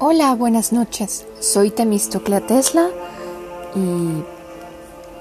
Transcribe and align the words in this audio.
Hola, 0.00 0.34
buenas 0.34 0.72
noches. 0.72 1.24
Soy 1.38 1.70
Temistoclea 1.70 2.44
Tesla 2.44 2.88
y 3.76 4.24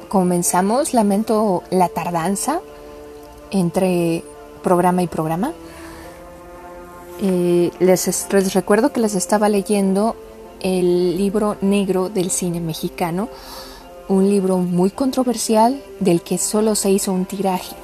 comenzamos. 0.09 0.95
Lamento 0.95 1.61
la 1.69 1.89
tardanza 1.89 2.59
entre 3.51 4.23
programa 4.63 5.03
y 5.03 5.07
programa. 5.07 5.53
Eh, 7.21 7.69
les, 7.79 8.27
les 8.31 8.53
recuerdo 8.55 8.91
que 8.91 8.99
les 8.99 9.13
estaba 9.13 9.47
leyendo 9.47 10.15
el 10.59 11.17
libro 11.17 11.55
negro 11.61 12.09
del 12.09 12.31
cine 12.31 12.59
mexicano, 12.59 13.29
un 14.07 14.27
libro 14.27 14.57
muy 14.57 14.89
controversial 14.89 15.83
del 15.99 16.23
que 16.23 16.39
solo 16.39 16.73
se 16.73 16.89
hizo 16.89 17.13
un 17.13 17.25
tiraje. 17.25 17.75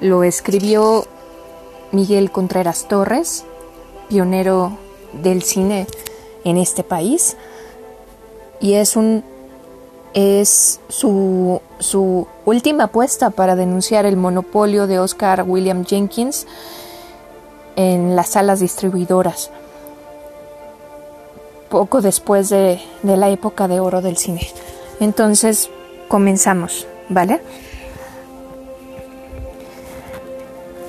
Lo 0.00 0.24
escribió 0.24 1.04
Miguel 1.92 2.30
Contreras 2.30 2.88
Torres, 2.88 3.44
pionero 4.08 4.78
del 5.12 5.42
cine 5.42 5.86
en 6.44 6.56
este 6.56 6.82
país 6.82 7.36
y 8.60 8.74
es 8.74 8.96
un 8.96 9.24
es 10.12 10.80
su, 10.88 11.60
su 11.78 12.26
última 12.44 12.84
apuesta 12.84 13.30
para 13.30 13.54
denunciar 13.54 14.06
el 14.06 14.16
monopolio 14.16 14.88
de 14.88 14.98
Oscar 14.98 15.44
William 15.46 15.84
Jenkins 15.84 16.48
en 17.76 18.16
las 18.16 18.30
salas 18.30 18.58
distribuidoras 18.58 19.52
poco 21.68 22.00
después 22.02 22.48
de, 22.48 22.80
de 23.02 23.16
la 23.16 23.30
época 23.30 23.68
de 23.68 23.78
oro 23.80 24.02
del 24.02 24.16
cine. 24.16 24.46
Entonces, 24.98 25.70
comenzamos, 26.08 26.86
¿vale? 27.08 27.40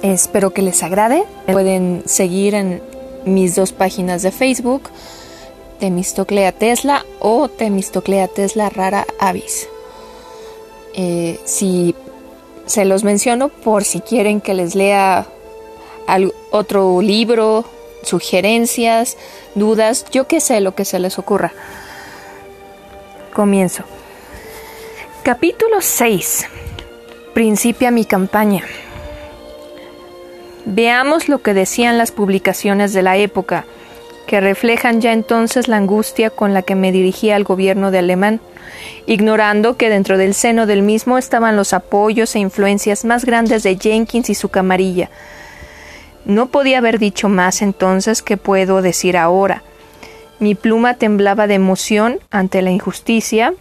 Espero 0.01 0.49
que 0.49 0.63
les 0.63 0.81
agrade. 0.81 1.23
Pueden 1.45 2.01
seguir 2.07 2.55
en 2.55 2.81
mis 3.25 3.55
dos 3.55 3.71
páginas 3.71 4.21
de 4.21 4.31
Facebook, 4.31 4.89
Temistoclea 5.79 6.51
Tesla 6.51 7.05
o 7.19 7.49
Temistoclea 7.49 8.27
Tesla 8.27 8.69
Rara 8.69 9.05
Avis. 9.19 9.67
Eh, 10.93 11.39
si 11.45 11.95
se 12.65 12.85
los 12.85 13.03
menciono 13.03 13.49
por 13.49 13.83
si 13.83 14.01
quieren 14.01 14.41
que 14.41 14.53
les 14.53 14.75
lea 14.75 15.27
otro 16.51 17.01
libro, 17.01 17.65
sugerencias, 18.03 19.17
dudas, 19.55 20.05
yo 20.11 20.27
qué 20.27 20.39
sé 20.39 20.59
lo 20.59 20.75
que 20.75 20.85
se 20.85 20.99
les 20.99 21.17
ocurra. 21.17 21.53
Comienzo. 23.33 23.83
Capítulo 25.23 25.81
6. 25.81 26.47
Principia 27.33 27.91
mi 27.91 28.05
campaña. 28.05 28.65
Veamos 30.65 31.27
lo 31.27 31.41
que 31.41 31.53
decían 31.53 31.97
las 31.97 32.11
publicaciones 32.11 32.93
de 32.93 33.01
la 33.01 33.17
época, 33.17 33.65
que 34.27 34.39
reflejan 34.39 35.01
ya 35.01 35.11
entonces 35.11 35.67
la 35.67 35.77
angustia 35.77 36.29
con 36.29 36.53
la 36.53 36.61
que 36.61 36.75
me 36.75 36.91
dirigía 36.91 37.35
al 37.35 37.43
gobierno 37.43 37.91
de 37.91 37.99
Alemán, 37.99 38.39
ignorando 39.07 39.75
que 39.75 39.89
dentro 39.89 40.17
del 40.17 40.33
seno 40.33 40.67
del 40.67 40.83
mismo 40.83 41.17
estaban 41.17 41.55
los 41.55 41.73
apoyos 41.73 42.35
e 42.35 42.39
influencias 42.39 43.05
más 43.05 43.25
grandes 43.25 43.63
de 43.63 43.77
Jenkins 43.77 44.29
y 44.29 44.35
su 44.35 44.49
camarilla. 44.49 45.09
No 46.25 46.47
podía 46.47 46.77
haber 46.77 46.99
dicho 46.99 47.27
más 47.27 47.61
entonces 47.61 48.21
que 48.21 48.37
puedo 48.37 48.81
decir 48.81 49.17
ahora. 49.17 49.63
Mi 50.39 50.55
pluma 50.55 50.93
temblaba 50.93 51.47
de 51.47 51.55
emoción 51.55 52.19
ante 52.29 52.61
la 52.61 52.71
injusticia, 52.71 53.53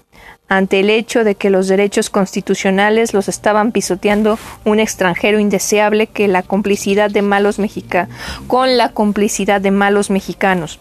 ante 0.50 0.80
el 0.80 0.90
hecho 0.90 1.22
de 1.24 1.36
que 1.36 1.48
los 1.48 1.68
derechos 1.68 2.10
constitucionales 2.10 3.14
los 3.14 3.28
estaban 3.28 3.70
pisoteando 3.70 4.36
un 4.64 4.80
extranjero 4.80 5.38
indeseable 5.38 6.08
que 6.08 6.26
la 6.28 6.42
complicidad 6.42 7.08
de 7.08 7.22
malos 7.22 7.58
mexicanos 7.58 8.10
con 8.48 8.76
la 8.76 8.90
complicidad 8.90 9.60
de 9.60 9.70
malos 9.70 10.10
mexicanos. 10.10 10.80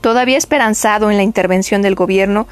Todavía 0.00 0.38
esperanzado 0.38 1.10
en 1.10 1.16
la 1.16 1.24
intervención 1.24 1.82
del 1.82 1.96
gobierno, 1.96 2.46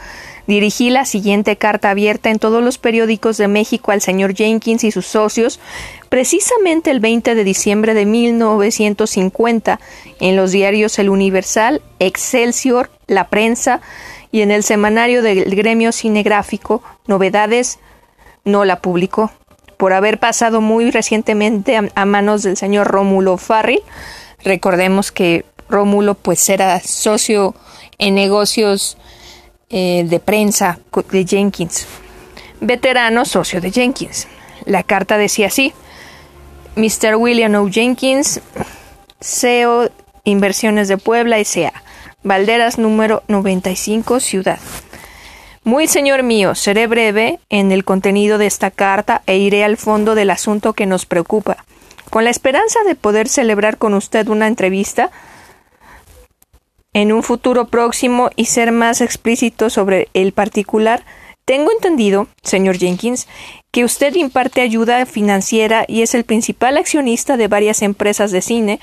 dirigí 0.48 0.90
la 0.90 1.04
siguiente 1.04 1.56
carta 1.56 1.90
abierta 1.90 2.30
en 2.30 2.40
todos 2.40 2.62
los 2.62 2.78
periódicos 2.78 3.36
de 3.36 3.46
México 3.46 3.92
al 3.92 4.00
señor 4.00 4.34
Jenkins 4.34 4.82
y 4.82 4.90
sus 4.90 5.06
socios, 5.06 5.60
precisamente 6.08 6.90
el 6.90 6.98
20 6.98 7.36
de 7.36 7.44
diciembre 7.44 7.94
de 7.94 8.04
1950, 8.04 9.80
en 10.18 10.36
los 10.36 10.50
diarios 10.50 10.98
El 10.98 11.08
Universal, 11.08 11.82
Excelsior, 12.00 12.90
La 13.06 13.28
Prensa, 13.28 13.80
y 14.32 14.42
en 14.42 14.50
el 14.50 14.62
semanario 14.62 15.22
del 15.22 15.54
gremio 15.54 15.92
cinegráfico 15.92 16.82
Novedades 17.06 17.78
no 18.44 18.64
la 18.64 18.80
publicó, 18.80 19.30
por 19.76 19.92
haber 19.92 20.18
pasado 20.18 20.60
muy 20.60 20.90
recientemente 20.90 21.78
a, 21.94 22.04
manos 22.04 22.42
del 22.42 22.56
señor 22.56 22.88
Rómulo 22.88 23.36
Farril. 23.36 23.80
Recordemos 24.44 25.12
que 25.12 25.44
Rómulo 25.68 26.14
pues 26.14 26.48
era 26.48 26.80
socio 26.80 27.54
en 27.98 28.14
negocios 28.14 28.96
eh, 29.68 30.04
de 30.06 30.20
prensa 30.20 30.78
de 31.10 31.26
Jenkins, 31.26 31.86
veterano 32.60 33.24
socio 33.24 33.60
de 33.60 33.70
Jenkins. 33.70 34.26
La 34.64 34.82
carta 34.82 35.16
decía 35.16 35.46
así, 35.46 35.72
Mr. 36.76 37.16
William 37.16 37.54
O. 37.54 37.68
Jenkins, 37.68 38.40
CEO 39.20 39.90
Inversiones 40.24 40.88
de 40.88 40.98
Puebla 40.98 41.38
S.A. 41.38 41.72
Valderas 42.22 42.78
número 42.78 43.22
95, 43.28 44.20
Ciudad. 44.20 44.58
Muy 45.64 45.86
señor 45.86 46.22
mío, 46.22 46.54
seré 46.54 46.86
breve 46.86 47.38
en 47.48 47.72
el 47.72 47.84
contenido 47.84 48.36
de 48.36 48.46
esta 48.46 48.70
carta 48.70 49.22
e 49.26 49.38
iré 49.38 49.64
al 49.64 49.78
fondo 49.78 50.14
del 50.14 50.30
asunto 50.30 50.74
que 50.74 50.84
nos 50.84 51.06
preocupa. 51.06 51.64
Con 52.10 52.24
la 52.24 52.30
esperanza 52.30 52.80
de 52.86 52.94
poder 52.94 53.28
celebrar 53.28 53.78
con 53.78 53.94
usted 53.94 54.28
una 54.28 54.48
entrevista 54.48 55.10
en 56.92 57.12
un 57.12 57.22
futuro 57.22 57.68
próximo 57.68 58.30
y 58.36 58.46
ser 58.46 58.72
más 58.72 59.00
explícito 59.00 59.70
sobre 59.70 60.08
el 60.12 60.32
particular, 60.32 61.04
tengo 61.46 61.72
entendido, 61.72 62.26
señor 62.42 62.76
Jenkins, 62.76 63.28
que 63.70 63.84
usted 63.84 64.14
imparte 64.14 64.60
ayuda 64.60 65.06
financiera 65.06 65.84
y 65.88 66.02
es 66.02 66.14
el 66.14 66.24
principal 66.24 66.76
accionista 66.76 67.36
de 67.36 67.48
varias 67.48 67.82
empresas 67.82 68.30
de 68.30 68.42
cine, 68.42 68.80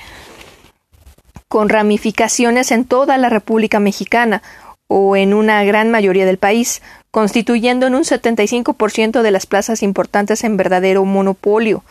con 1.48 1.68
ramificaciones 1.68 2.70
en 2.70 2.84
toda 2.84 3.18
la 3.18 3.28
República 3.28 3.80
Mexicana 3.80 4.42
o 4.86 5.16
en 5.16 5.34
una 5.34 5.62
gran 5.64 5.90
mayoría 5.90 6.26
del 6.26 6.38
país, 6.38 6.82
constituyendo 7.10 7.86
en 7.86 7.94
un 7.94 8.04
75% 8.04 9.22
de 9.22 9.30
las 9.30 9.46
plazas 9.46 9.82
importantes 9.82 10.44
en 10.44 10.56
verdadero 10.56 11.04
monopolio. 11.04 11.82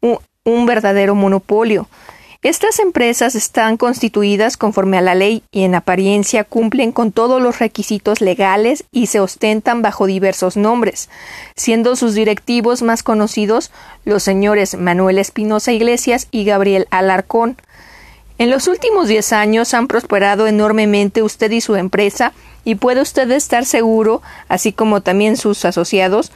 Un, 0.00 0.18
un 0.44 0.66
verdadero 0.66 1.14
monopolio. 1.14 1.88
Estas 2.40 2.78
empresas 2.78 3.34
están 3.34 3.76
constituidas 3.76 4.56
conforme 4.56 4.96
a 4.96 5.00
la 5.00 5.16
ley 5.16 5.42
y 5.50 5.64
en 5.64 5.74
apariencia 5.74 6.44
cumplen 6.44 6.92
con 6.92 7.10
todos 7.10 7.42
los 7.42 7.58
requisitos 7.58 8.20
legales 8.20 8.84
y 8.92 9.06
se 9.06 9.18
ostentan 9.18 9.82
bajo 9.82 10.06
diversos 10.06 10.56
nombres, 10.56 11.10
siendo 11.56 11.96
sus 11.96 12.14
directivos 12.14 12.82
más 12.82 13.02
conocidos 13.02 13.72
los 14.04 14.22
señores 14.22 14.76
Manuel 14.76 15.18
Espinosa 15.18 15.72
Iglesias 15.72 16.28
y 16.30 16.44
Gabriel 16.44 16.86
Alarcón, 16.92 17.56
en 18.38 18.50
los 18.50 18.68
últimos 18.68 19.08
10 19.08 19.32
años 19.32 19.74
han 19.74 19.88
prosperado 19.88 20.46
enormemente 20.46 21.22
usted 21.22 21.50
y 21.50 21.60
su 21.60 21.74
empresa 21.76 22.32
y 22.64 22.76
puede 22.76 23.02
usted 23.02 23.30
estar 23.32 23.64
seguro, 23.64 24.22
así 24.48 24.72
como 24.72 25.00
también 25.00 25.36
sus 25.36 25.64
asociados, 25.64 26.30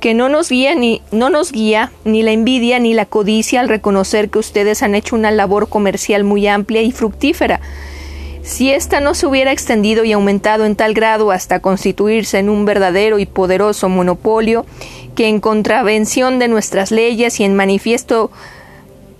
que 0.00 0.12
no 0.12 0.28
nos 0.28 0.50
guía 0.50 0.74
ni 0.74 1.00
no 1.12 1.30
nos 1.30 1.50
guía 1.50 1.90
ni 2.04 2.22
la 2.22 2.32
envidia 2.32 2.78
ni 2.78 2.92
la 2.92 3.06
codicia 3.06 3.60
al 3.60 3.70
reconocer 3.70 4.28
que 4.28 4.38
ustedes 4.38 4.82
han 4.82 4.94
hecho 4.94 5.16
una 5.16 5.30
labor 5.30 5.68
comercial 5.70 6.24
muy 6.24 6.46
amplia 6.46 6.82
y 6.82 6.92
fructífera. 6.92 7.60
Si 8.42 8.70
ésta 8.70 9.00
no 9.00 9.14
se 9.14 9.26
hubiera 9.26 9.52
extendido 9.52 10.04
y 10.04 10.12
aumentado 10.12 10.66
en 10.66 10.76
tal 10.76 10.92
grado 10.92 11.30
hasta 11.30 11.60
constituirse 11.60 12.38
en 12.38 12.50
un 12.50 12.66
verdadero 12.66 13.18
y 13.18 13.24
poderoso 13.24 13.88
monopolio, 13.88 14.66
que 15.14 15.28
en 15.28 15.40
contravención 15.40 16.38
de 16.38 16.48
nuestras 16.48 16.90
leyes 16.90 17.40
y 17.40 17.44
en 17.44 17.56
manifiesto 17.56 18.30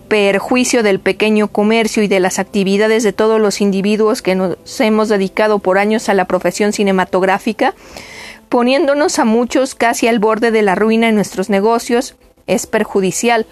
perjuicio 0.09 0.83
del 0.83 1.01
pequeño 1.01 1.49
comercio 1.49 2.03
y 2.03 2.09
de 2.09 2.21
las 2.21 2.39
actividades 2.39 3.03
de 3.03 3.13
todos 3.13 3.41
los 3.41 3.61
individuos 3.61 4.23
que 4.23 4.35
nos 4.35 4.57
hemos 4.81 5.09
dedicado 5.09 5.59
por 5.59 5.79
años 5.79 6.09
a 6.09 6.15
la 6.15 6.27
profesión 6.27 6.73
cinematográfica, 6.73 7.75
poniéndonos 8.49 9.19
a 9.19 9.25
muchos 9.25 9.75
casi 9.75 10.09
al 10.09 10.19
borde 10.19 10.51
de 10.51 10.63
la 10.63 10.75
ruina 10.75 11.09
en 11.09 11.15
nuestros 11.15 11.51
negocios, 11.51 12.17
es 12.47 12.67
perjudicial. 12.67 13.47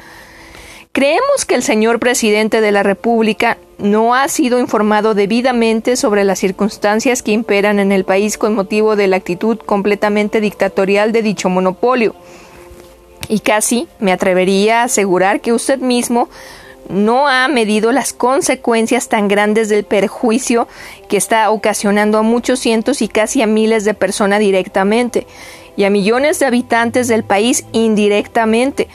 Creemos 0.92 1.46
que 1.46 1.54
el 1.54 1.62
señor 1.62 1.98
presidente 1.98 2.60
de 2.60 2.70
la 2.70 2.82
República 2.82 3.56
no 3.78 4.14
ha 4.14 4.28
sido 4.28 4.60
informado 4.60 5.14
debidamente 5.14 5.96
sobre 5.96 6.22
las 6.22 6.38
circunstancias 6.38 7.22
que 7.22 7.32
imperan 7.32 7.80
en 7.80 7.92
el 7.92 8.04
país 8.04 8.36
con 8.36 8.54
motivo 8.54 8.94
de 8.94 9.06
la 9.06 9.16
actitud 9.16 9.58
completamente 9.58 10.40
dictatorial 10.42 11.12
de 11.12 11.22
dicho 11.22 11.48
monopolio 11.48 12.14
y 13.28 13.40
casi 13.40 13.88
me 13.98 14.12
atrevería 14.12 14.80
a 14.80 14.84
asegurar 14.84 15.40
que 15.40 15.52
usted 15.52 15.78
mismo 15.78 16.28
no 16.88 17.28
ha 17.28 17.48
medido 17.48 17.92
las 17.92 18.12
consecuencias 18.12 19.08
tan 19.08 19.28
grandes 19.28 19.68
del 19.68 19.84
perjuicio 19.84 20.68
que 21.08 21.16
está 21.16 21.50
ocasionando 21.50 22.18
a 22.18 22.22
muchos 22.22 22.58
cientos 22.58 23.02
y 23.02 23.08
casi 23.08 23.42
a 23.42 23.46
miles 23.46 23.84
de 23.84 23.94
personas 23.94 24.40
directamente 24.40 25.26
y 25.76 25.84
a 25.84 25.90
millones 25.90 26.38
de 26.38 26.46
habitantes 26.46 27.08
del 27.08 27.24
país 27.24 27.64
indirectamente, 27.72 28.88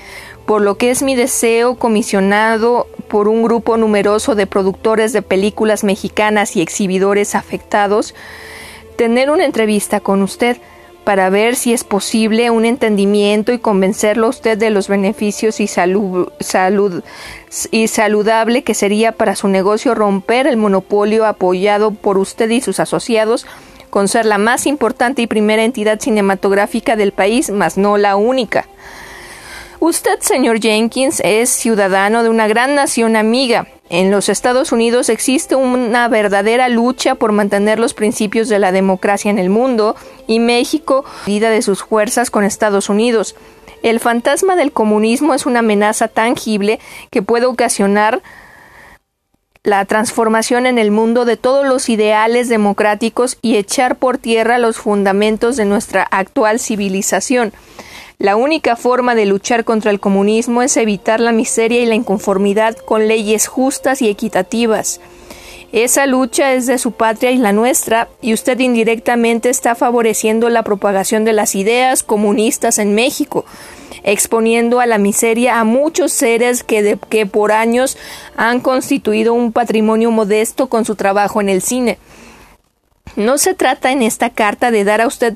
por 0.45 0.61
lo 0.61 0.77
que 0.77 0.91
es 0.91 1.01
mi 1.01 1.15
deseo 1.15 1.75
comisionado 1.75 2.87
por 3.07 3.27
un 3.27 3.41
grupo 3.41 3.77
numeroso 3.77 4.35
de 4.35 4.47
productores 4.47 5.13
de 5.13 5.21
películas 5.21 5.83
mexicanas 5.83 6.55
y 6.55 6.61
exhibidores 6.61 7.35
afectados, 7.35 8.13
tener 8.95 9.29
una 9.29 9.45
entrevista 9.45 9.99
con 9.99 10.21
usted 10.21 10.57
para 11.07 11.29
ver 11.29 11.55
si 11.55 11.71
es 11.71 11.85
posible 11.85 12.49
un 12.49 12.65
entendimiento 12.65 13.53
y 13.53 13.59
convencerlo 13.59 14.27
a 14.27 14.31
usted 14.31 14.57
de 14.57 14.71
los 14.71 14.89
beneficios 14.89 15.61
y 15.61 15.67
salud, 15.67 16.33
salud 16.41 17.01
y 17.71 17.87
saludable 17.87 18.65
que 18.65 18.73
sería 18.73 19.13
para 19.13 19.37
su 19.37 19.47
negocio 19.47 19.95
romper 19.95 20.47
el 20.47 20.57
monopolio 20.57 21.25
apoyado 21.25 21.91
por 21.91 22.17
usted 22.17 22.49
y 22.49 22.59
sus 22.59 22.81
asociados 22.81 23.45
con 23.89 24.09
ser 24.09 24.25
la 24.25 24.37
más 24.37 24.67
importante 24.67 25.21
y 25.21 25.27
primera 25.27 25.63
entidad 25.63 25.97
cinematográfica 25.97 26.97
del 26.97 27.13
país, 27.13 27.51
mas 27.51 27.77
no 27.77 27.95
la 27.97 28.17
única. 28.17 28.67
Usted, 29.79 30.19
señor 30.21 30.59
Jenkins, 30.59 31.21
es 31.23 31.51
ciudadano 31.51 32.23
de 32.23 32.29
una 32.29 32.47
gran 32.47 32.73
nación 32.73 33.15
amiga. 33.15 33.67
En 33.89 34.09
los 34.09 34.27
Estados 34.27 34.71
Unidos 34.71 35.07
existe 35.07 35.55
una 35.55 36.07
verdadera 36.07 36.67
lucha 36.67 37.13
por 37.13 37.31
mantener 37.31 37.77
los 37.77 37.93
principios 37.93 38.49
de 38.49 38.57
la 38.57 38.71
democracia 38.71 39.29
en 39.29 39.37
el 39.37 39.51
mundo 39.51 39.95
y 40.25 40.39
México 40.39 41.05
vida 41.27 41.51
de 41.51 41.61
sus 41.61 41.83
fuerzas 41.83 42.31
con 42.31 42.43
Estados 42.43 42.89
Unidos. 42.89 43.35
El 43.83 43.99
fantasma 43.99 44.55
del 44.55 44.71
comunismo 44.71 45.35
es 45.35 45.45
una 45.45 45.59
amenaza 45.59 46.07
tangible 46.07 46.79
que 47.11 47.21
puede 47.21 47.45
ocasionar 47.45 48.23
la 49.61 49.85
transformación 49.85 50.65
en 50.65 50.79
el 50.79 50.89
mundo 50.89 51.23
de 51.23 51.37
todos 51.37 51.67
los 51.67 51.87
ideales 51.89 52.49
democráticos 52.49 53.37
y 53.43 53.57
echar 53.57 53.97
por 53.97 54.17
tierra 54.17 54.57
los 54.57 54.77
fundamentos 54.77 55.55
de 55.55 55.65
nuestra 55.65 56.01
actual 56.09 56.59
civilización. 56.59 57.53
La 58.19 58.35
única 58.35 58.75
forma 58.75 59.13
de 59.13 59.27
luchar 59.27 59.63
contra 59.63 59.91
el 59.91 59.99
comunismo 59.99 60.63
es 60.63 60.75
evitar 60.75 61.19
la 61.19 61.31
miseria 61.31 61.81
y 61.81 61.85
la 61.85 61.93
inconformidad 61.93 62.75
con 62.75 63.07
leyes 63.07 63.45
justas 63.45 64.01
y 64.01 64.09
equitativas. 64.09 64.99
Esa 65.71 66.07
lucha 66.07 66.53
es 66.53 66.65
de 66.65 66.79
su 66.79 66.93
patria 66.93 67.29
y 67.29 67.37
la 67.37 67.51
nuestra, 67.51 68.07
y 68.19 68.33
usted 68.33 68.59
indirectamente 68.59 69.49
está 69.51 69.75
favoreciendo 69.75 70.49
la 70.49 70.63
propagación 70.63 71.25
de 71.25 71.33
las 71.33 71.53
ideas 71.53 72.01
comunistas 72.01 72.79
en 72.79 72.95
México, 72.95 73.45
exponiendo 74.03 74.79
a 74.79 74.87
la 74.87 74.97
miseria 74.97 75.59
a 75.59 75.63
muchos 75.63 76.11
seres 76.11 76.63
que, 76.63 76.97
que 77.09 77.27
por 77.27 77.51
años 77.51 77.99
han 78.35 78.61
constituido 78.61 79.35
un 79.35 79.51
patrimonio 79.51 80.09
modesto 80.09 80.69
con 80.69 80.85
su 80.85 80.95
trabajo 80.95 81.39
en 81.39 81.49
el 81.49 81.61
cine. 81.61 81.99
No 83.15 83.37
se 83.37 83.53
trata 83.53 83.91
en 83.91 84.01
esta 84.01 84.31
carta 84.31 84.71
de 84.71 84.83
dar 84.83 85.01
a 85.01 85.07
usted 85.07 85.35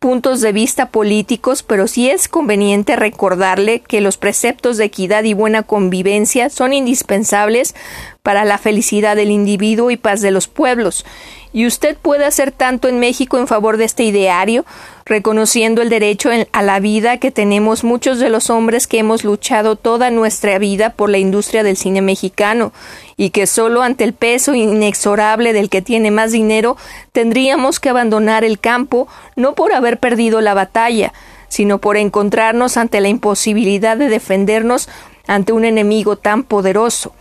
puntos 0.00 0.40
de 0.40 0.52
vista 0.52 0.86
políticos, 0.86 1.62
pero 1.62 1.86
sí 1.86 2.08
es 2.08 2.26
conveniente 2.26 2.96
recordarle 2.96 3.80
que 3.80 4.00
los 4.00 4.16
preceptos 4.16 4.78
de 4.78 4.86
equidad 4.86 5.24
y 5.24 5.34
buena 5.34 5.62
convivencia 5.62 6.48
son 6.48 6.72
indispensables 6.72 7.74
para 8.22 8.46
la 8.46 8.56
felicidad 8.56 9.14
del 9.14 9.30
individuo 9.30 9.90
y 9.90 9.98
paz 9.98 10.22
de 10.22 10.30
los 10.30 10.48
pueblos, 10.48 11.04
y 11.52 11.66
usted 11.66 11.96
puede 11.96 12.24
hacer 12.24 12.52
tanto 12.52 12.88
en 12.88 13.00
México 13.00 13.38
en 13.38 13.46
favor 13.46 13.76
de 13.76 13.84
este 13.84 14.04
ideario, 14.04 14.64
reconociendo 15.04 15.82
el 15.82 15.88
derecho 15.88 16.30
a 16.52 16.62
la 16.62 16.78
vida 16.78 17.18
que 17.18 17.30
tenemos 17.30 17.82
muchos 17.82 18.18
de 18.18 18.28
los 18.28 18.50
hombres 18.50 18.86
que 18.86 18.98
hemos 18.98 19.24
luchado 19.24 19.76
toda 19.76 20.10
nuestra 20.10 20.58
vida 20.58 20.90
por 20.90 21.10
la 21.10 21.18
industria 21.18 21.62
del 21.62 21.76
cine 21.76 22.02
mexicano, 22.02 22.72
y 23.16 23.30
que 23.30 23.46
solo 23.46 23.82
ante 23.82 24.04
el 24.04 24.12
peso 24.12 24.54
inexorable 24.54 25.52
del 25.52 25.68
que 25.68 25.82
tiene 25.82 26.10
más 26.10 26.32
dinero 26.32 26.76
tendríamos 27.12 27.80
que 27.80 27.88
abandonar 27.90 28.44
el 28.44 28.58
campo 28.58 29.08
no 29.36 29.54
por 29.54 29.72
haber 29.72 29.98
perdido 29.98 30.40
la 30.40 30.54
batalla, 30.54 31.12
sino 31.48 31.78
por 31.78 31.96
encontrarnos 31.96 32.76
ante 32.76 33.00
la 33.00 33.08
imposibilidad 33.08 33.96
de 33.96 34.08
defendernos 34.08 34.88
ante 35.26 35.52
un 35.52 35.64
enemigo 35.64 36.16
tan 36.16 36.44
poderoso. 36.44 37.12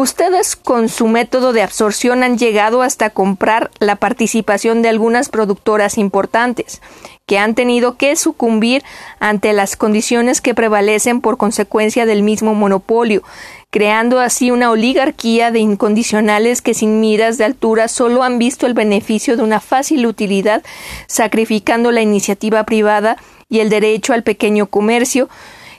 Ustedes 0.00 0.54
con 0.54 0.88
su 0.88 1.08
método 1.08 1.52
de 1.52 1.60
absorción 1.60 2.22
han 2.22 2.38
llegado 2.38 2.82
hasta 2.82 3.10
comprar 3.10 3.72
la 3.80 3.96
participación 3.96 4.80
de 4.80 4.88
algunas 4.88 5.28
productoras 5.28 5.98
importantes, 5.98 6.80
que 7.26 7.36
han 7.36 7.56
tenido 7.56 7.96
que 7.96 8.14
sucumbir 8.14 8.84
ante 9.18 9.52
las 9.52 9.74
condiciones 9.74 10.40
que 10.40 10.54
prevalecen 10.54 11.20
por 11.20 11.36
consecuencia 11.36 12.06
del 12.06 12.22
mismo 12.22 12.54
monopolio, 12.54 13.24
creando 13.70 14.20
así 14.20 14.52
una 14.52 14.70
oligarquía 14.70 15.50
de 15.50 15.58
incondicionales 15.58 16.62
que 16.62 16.74
sin 16.74 17.00
miras 17.00 17.36
de 17.36 17.46
altura 17.46 17.88
solo 17.88 18.22
han 18.22 18.38
visto 18.38 18.66
el 18.68 18.74
beneficio 18.74 19.36
de 19.36 19.42
una 19.42 19.58
fácil 19.58 20.06
utilidad, 20.06 20.62
sacrificando 21.08 21.90
la 21.90 22.02
iniciativa 22.02 22.62
privada 22.62 23.16
y 23.48 23.58
el 23.58 23.68
derecho 23.68 24.12
al 24.12 24.22
pequeño 24.22 24.66
comercio, 24.66 25.28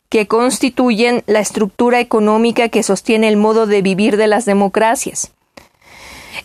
que 0.10 0.28
constituyen 0.28 1.24
la 1.28 1.40
estructura 1.40 2.00
económica 2.00 2.70
que 2.70 2.84
sostiene 2.84 3.28
el 3.28 3.38
modo 3.38 3.68
de 3.68 3.82
vivir 3.82 4.18
de 4.18 4.28
las 4.28 4.46
democracias. 4.46 5.32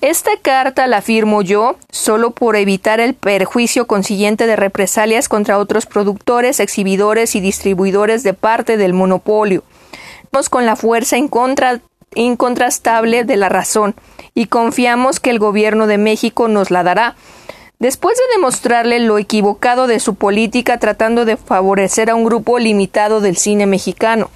Esta 0.00 0.32
carta 0.42 0.86
la 0.86 1.02
firmo 1.02 1.42
yo 1.42 1.76
solo 1.90 2.32
por 2.32 2.56
evitar 2.56 3.00
el 3.00 3.14
perjuicio 3.14 3.86
consiguiente 3.86 4.46
de 4.46 4.56
represalias 4.56 5.28
contra 5.28 5.58
otros 5.58 5.86
productores, 5.86 6.60
exhibidores 6.60 7.34
y 7.34 7.40
distribuidores 7.40 8.22
de 8.22 8.34
parte 8.34 8.76
del 8.76 8.92
monopolio. 8.92 9.62
Con 10.50 10.66
la 10.66 10.74
fuerza 10.74 11.16
incontrastable 12.16 13.24
de 13.24 13.36
la 13.36 13.48
razón 13.48 13.94
y 14.34 14.46
confiamos 14.46 15.20
que 15.20 15.30
el 15.30 15.38
gobierno 15.38 15.86
de 15.86 15.96
México 15.96 16.48
nos 16.48 16.72
la 16.72 16.82
dará. 16.82 17.14
Después 17.78 18.16
de 18.16 18.36
demostrarle 18.36 19.00
lo 19.00 19.18
equivocado 19.18 19.86
de 19.86 20.00
su 20.00 20.14
política 20.14 20.78
tratando 20.78 21.24
de 21.24 21.36
favorecer 21.36 22.08
a 22.10 22.14
un 22.14 22.24
grupo 22.24 22.58
limitado 22.58 23.20
del 23.20 23.36
cine 23.36 23.66
mexicano. 23.66 24.30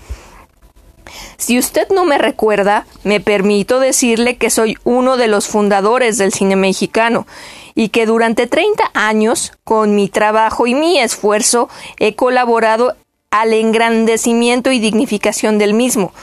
Si 1.37 1.58
usted 1.58 1.88
no 1.88 2.05
me 2.05 2.19
recuerda, 2.19 2.87
me 3.05 3.20
permito 3.20 3.81
decirle 3.81 4.37
que 4.37 4.50
soy 4.50 4.76
uno 4.85 5.17
de 5.17 5.29
los 5.29 5.46
fundadores 5.46 6.19
del 6.19 6.32
cine 6.32 6.56
mexicano 6.56 7.26
y 7.75 7.88
que 7.88 8.06
durante 8.06 8.46
30 8.46 8.90
años, 8.94 9.52
con 9.64 9.94
mi 9.94 10.08
trabajo 10.08 10.67
y 10.67 10.75
mi 10.75 10.99
esfuerzo, 10.99 11.69
he 11.99 12.14
colaborado 12.14 12.96
al 13.31 13.53
engrandecimiento 13.53 14.73
y 14.73 14.79
dignificación 14.79 15.59
del 15.59 15.75
mismo. 15.75 16.15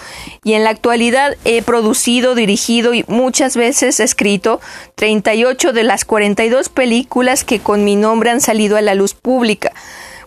Y 0.43 0.53
en 0.53 0.63
la 0.63 0.71
actualidad 0.71 1.37
he 1.45 1.61
producido, 1.61 2.33
dirigido 2.33 2.95
y 2.95 3.05
muchas 3.07 3.55
veces 3.55 3.99
escrito 3.99 4.59
38 4.95 5.71
de 5.71 5.83
las 5.83 6.03
42 6.03 6.69
películas 6.69 7.43
que 7.43 7.59
con 7.59 7.83
mi 7.83 7.95
nombre 7.95 8.31
han 8.31 8.41
salido 8.41 8.75
a 8.75 8.81
la 8.81 8.95
luz 8.95 9.13
pública. 9.13 9.71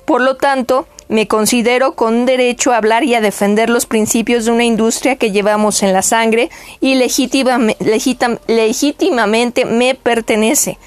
Por 0.04 0.20
lo 0.20 0.36
tanto, 0.36 0.86
me 1.08 1.26
considero 1.26 1.94
con 1.94 2.26
derecho 2.26 2.72
a 2.72 2.76
hablar 2.76 3.02
y 3.02 3.14
a 3.14 3.20
defender 3.20 3.70
los 3.70 3.86
principios 3.86 4.44
de 4.44 4.52
una 4.52 4.64
industria 4.64 5.16
que 5.16 5.32
llevamos 5.32 5.82
en 5.82 5.92
la 5.92 6.02
sangre 6.02 6.48
y 6.80 6.94
legítimamente 6.94 9.64
me 9.64 9.96
pertenece. 9.96 10.78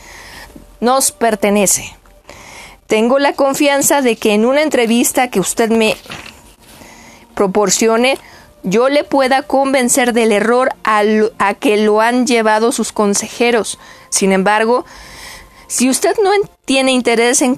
Nos 0.80 1.12
pertenece. 1.12 2.01
Tengo 2.92 3.20
la 3.20 3.32
confianza 3.32 4.02
de 4.02 4.18
que 4.18 4.34
en 4.34 4.44
una 4.44 4.64
entrevista 4.64 5.30
que 5.30 5.40
usted 5.40 5.70
me 5.70 5.96
proporcione, 7.36 8.18
yo 8.64 8.90
le 8.90 9.06
pueda 9.06 9.44
convencer 9.44 10.12
del 10.12 10.34
error 10.34 10.74
a, 10.84 11.06
que 11.54 11.78
lo 11.78 12.02
han 12.02 12.28
llevado 12.28 12.74
sus 12.74 12.92
consejeros. 12.92 13.80
Sin 14.10 14.34
embargo, 14.34 14.84
si 15.68 15.90
usted 15.90 16.18
no 16.22 16.32
tiene 16.66 16.92
interés 16.92 17.42
en, 17.42 17.58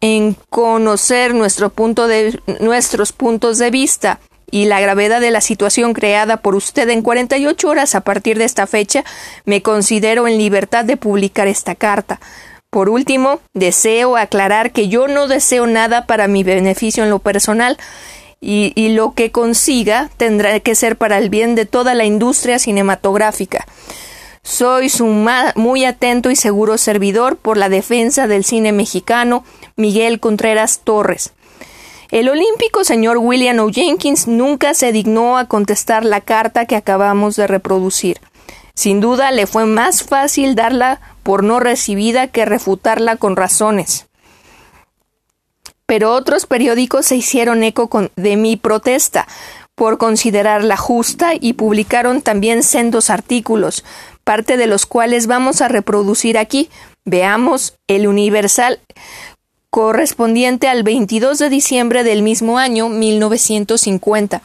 en 0.00 0.36
conocer 0.50 1.36
nuestro 1.36 1.70
punto 1.70 2.08
de, 2.08 2.40
nuestros 2.58 3.12
puntos 3.12 3.58
de 3.58 3.70
vista 3.70 4.18
y 4.50 4.64
la 4.64 4.80
gravedad 4.80 5.20
de 5.20 5.30
la 5.30 5.40
situación 5.40 5.92
creada 5.92 6.38
por 6.38 6.56
usted 6.56 6.88
en 6.88 7.02
48 7.02 7.68
horas 7.68 7.94
a 7.94 8.00
partir 8.00 8.38
de 8.38 8.44
esta 8.44 8.66
fecha, 8.66 9.04
me 9.44 9.62
considero 9.62 10.26
en 10.26 10.36
libertad 10.36 10.84
de 10.84 10.96
publicar 10.96 11.46
esta 11.46 11.76
carta. 11.76 12.18
Por 12.74 12.88
último, 12.88 13.38
deseo 13.52 14.16
aclarar 14.16 14.72
que 14.72 14.88
yo 14.88 15.06
no 15.06 15.28
deseo 15.28 15.68
nada 15.68 16.06
para 16.06 16.26
mi 16.26 16.42
beneficio 16.42 17.04
en 17.04 17.10
lo 17.10 17.20
personal 17.20 17.78
y, 18.40 18.88
lo 18.96 19.12
que 19.14 19.30
consiga 19.30 20.10
tendrá 20.16 20.58
que 20.58 20.74
ser 20.74 20.96
para 20.96 21.18
el 21.18 21.30
bien 21.30 21.54
de 21.54 21.66
toda 21.66 21.94
la 21.94 22.04
industria 22.04 22.58
cinematográfica. 22.58 23.64
Soy 24.42 24.88
su 24.88 25.06
muy 25.06 25.84
atento 25.84 26.32
y 26.32 26.34
seguro 26.34 26.76
servidor 26.76 27.36
por 27.36 27.58
la 27.58 27.68
defensa 27.68 28.26
del 28.26 28.44
cine 28.44 28.72
mexicano, 28.72 29.44
Miguel 29.76 30.18
Contreras 30.18 30.80
Torres. 30.82 31.32
El 32.10 32.28
olímpico 32.28 32.82
señor 32.82 33.18
William 33.18 33.60
O. 33.60 33.70
Jenkins 33.70 34.26
nunca 34.26 34.74
se 34.74 34.90
dignó 34.90 35.38
a 35.38 35.46
contestar 35.46 36.04
la 36.04 36.22
carta 36.22 36.66
que 36.66 36.74
acabamos 36.74 37.36
de 37.36 37.46
reproducir. 37.46 38.18
Sin 38.74 39.00
duda 39.00 39.30
le 39.30 39.46
fue 39.46 39.66
más 39.66 40.02
fácil 40.02 40.54
darla 40.54 41.00
por 41.22 41.44
no 41.44 41.60
recibida 41.60 42.26
que 42.26 42.44
refutarla 42.44 43.16
con 43.16 43.36
razones. 43.36 44.06
Pero 45.86 46.12
otros 46.12 46.46
periódicos 46.46 47.06
se 47.06 47.16
hicieron 47.16 47.62
eco 47.62 47.88
de 48.16 48.36
mi 48.36 48.56
protesta 48.56 49.28
por 49.74 49.98
considerarla 49.98 50.76
justa 50.76 51.32
y 51.38 51.54
publicaron 51.54 52.22
también 52.22 52.62
sendos 52.62 53.10
artículos, 53.10 53.84
parte 54.22 54.56
de 54.56 54.66
los 54.66 54.86
cuales 54.86 55.26
vamos 55.26 55.60
a 55.60 55.68
reproducir 55.68 56.38
aquí. 56.38 56.70
Veamos 57.04 57.74
el 57.86 58.06
Universal 58.06 58.80
correspondiente 59.70 60.68
al 60.68 60.84
22 60.84 61.38
de 61.38 61.48
diciembre 61.48 62.04
del 62.04 62.22
mismo 62.22 62.58
año 62.58 62.88
1950. 62.88 64.40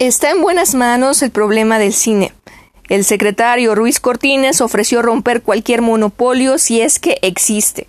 Está 0.00 0.32
en 0.32 0.42
buenas 0.42 0.74
manos 0.74 1.22
el 1.22 1.30
problema 1.30 1.78
del 1.78 1.92
cine. 1.92 2.32
El 2.88 3.04
secretario 3.04 3.76
Ruiz 3.76 4.00
Cortines 4.00 4.60
ofreció 4.60 5.02
romper 5.02 5.40
cualquier 5.40 5.82
monopolio 5.82 6.58
si 6.58 6.80
es 6.80 6.98
que 6.98 7.18
existe. 7.22 7.86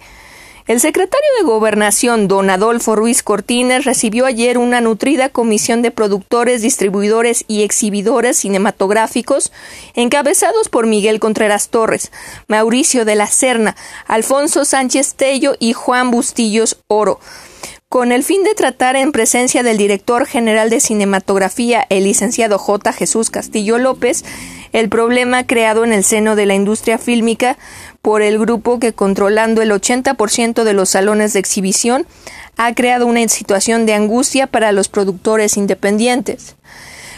El 0.68 0.80
secretario 0.80 1.28
de 1.40 1.46
Gobernación, 1.46 2.28
don 2.28 2.52
Adolfo 2.52 2.96
Ruiz 2.96 3.24
Cortines, 3.24 3.86
recibió 3.86 4.28
ayer 4.28 4.60
una 4.60 4.82
nutrida 4.82 5.30
comisión 5.30 5.82
de 5.82 5.90
productores, 5.90 6.62
distribuidores 6.62 7.44
y 7.48 7.64
exhibidores 7.64 8.38
cinematográficos, 8.38 9.52
encabezados 9.96 10.70
por 10.70 10.86
Miguel 10.86 11.20
Contreras 11.20 11.70
Torres, 11.70 12.12
Mauricio 12.48 13.04
de 13.06 13.16
la 13.16 13.26
Serna, 13.28 13.76
Alfonso 14.08 14.64
Sánchez 14.64 15.16
Tello 15.16 15.56
y 15.60 15.74
Juan 15.74 16.12
Bustillos 16.12 16.78
Oro, 16.88 17.20
con 17.90 18.12
el 18.12 18.24
fin 18.24 18.44
de 18.44 18.56
tratar 18.56 18.96
en 18.96 19.12
presencia 19.12 19.64
del 19.64 19.78
director 19.78 20.26
general 20.26 20.70
de 20.70 20.80
cinematografía, 20.80 21.86
el 21.90 22.06
licenciado 22.06 22.58
J. 22.58 22.92
Jesús 22.92 23.30
Castillo 23.30 23.78
López, 23.78 24.26
el 24.74 24.90
problema 24.90 25.46
creado 25.46 25.86
en 25.86 25.94
el 25.94 26.04
seno 26.04 26.36
de 26.36 26.46
la 26.46 26.56
industria 26.56 26.98
fílmica 26.98 27.58
por 28.02 28.22
el 28.22 28.38
grupo 28.38 28.80
que, 28.80 28.92
controlando 28.94 29.62
el 29.62 29.72
80% 29.72 30.64
de 30.64 30.74
los 30.74 30.90
salones 30.90 31.34
de 31.34 31.40
exhibición, 31.40 32.06
ha 32.58 32.74
creado 32.74 33.06
una 33.06 33.26
situación 33.30 33.86
de 33.86 33.94
angustia 33.94 34.48
para 34.48 34.72
los 34.72 34.90
productores 34.90 35.56
independientes. 35.56 36.56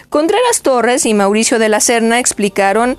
Contreras 0.09 0.61
Torres 0.61 1.05
y 1.05 1.13
Mauricio 1.13 1.59
de 1.59 1.69
la 1.69 1.79
Serna 1.79 2.19
explicaron 2.19 2.97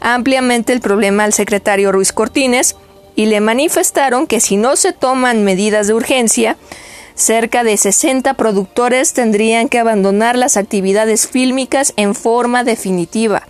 ampliamente 0.00 0.72
el 0.72 0.80
problema 0.80 1.24
al 1.24 1.32
secretario 1.32 1.92
Ruiz 1.92 2.12
Cortines 2.12 2.76
y 3.16 3.26
le 3.26 3.40
manifestaron 3.40 4.26
que 4.26 4.40
si 4.40 4.56
no 4.56 4.76
se 4.76 4.92
toman 4.92 5.44
medidas 5.44 5.86
de 5.86 5.94
urgencia, 5.94 6.56
cerca 7.14 7.64
de 7.64 7.76
60 7.76 8.34
productores 8.34 9.12
tendrían 9.12 9.68
que 9.68 9.78
abandonar 9.78 10.36
las 10.36 10.56
actividades 10.56 11.28
fílmicas 11.28 11.92
en 11.96 12.14
forma 12.14 12.64
definitiva. 12.64 13.44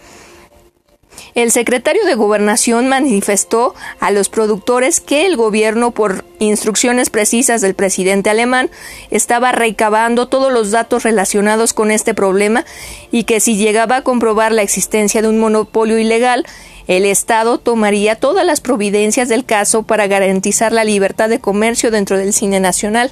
El 1.34 1.50
secretario 1.50 2.04
de 2.04 2.14
Gobernación 2.14 2.86
manifestó 2.88 3.74
a 3.98 4.12
los 4.12 4.28
productores 4.28 5.00
que 5.00 5.26
el 5.26 5.36
gobierno, 5.36 5.90
por 5.90 6.24
instrucciones 6.38 7.10
precisas 7.10 7.60
del 7.60 7.74
presidente 7.74 8.30
alemán, 8.30 8.70
estaba 9.10 9.50
recabando 9.50 10.28
todos 10.28 10.52
los 10.52 10.70
datos 10.70 11.02
relacionados 11.02 11.72
con 11.72 11.90
este 11.90 12.14
problema 12.14 12.64
y 13.10 13.24
que 13.24 13.40
si 13.40 13.56
llegaba 13.56 13.96
a 13.96 14.02
comprobar 14.02 14.52
la 14.52 14.62
existencia 14.62 15.22
de 15.22 15.28
un 15.28 15.40
monopolio 15.40 15.98
ilegal, 15.98 16.46
el 16.86 17.04
Estado 17.04 17.58
tomaría 17.58 18.14
todas 18.14 18.46
las 18.46 18.60
providencias 18.60 19.28
del 19.28 19.44
caso 19.44 19.82
para 19.82 20.06
garantizar 20.06 20.72
la 20.72 20.84
libertad 20.84 21.28
de 21.28 21.40
comercio 21.40 21.90
dentro 21.90 22.16
del 22.16 22.32
cine 22.32 22.60
nacional. 22.60 23.10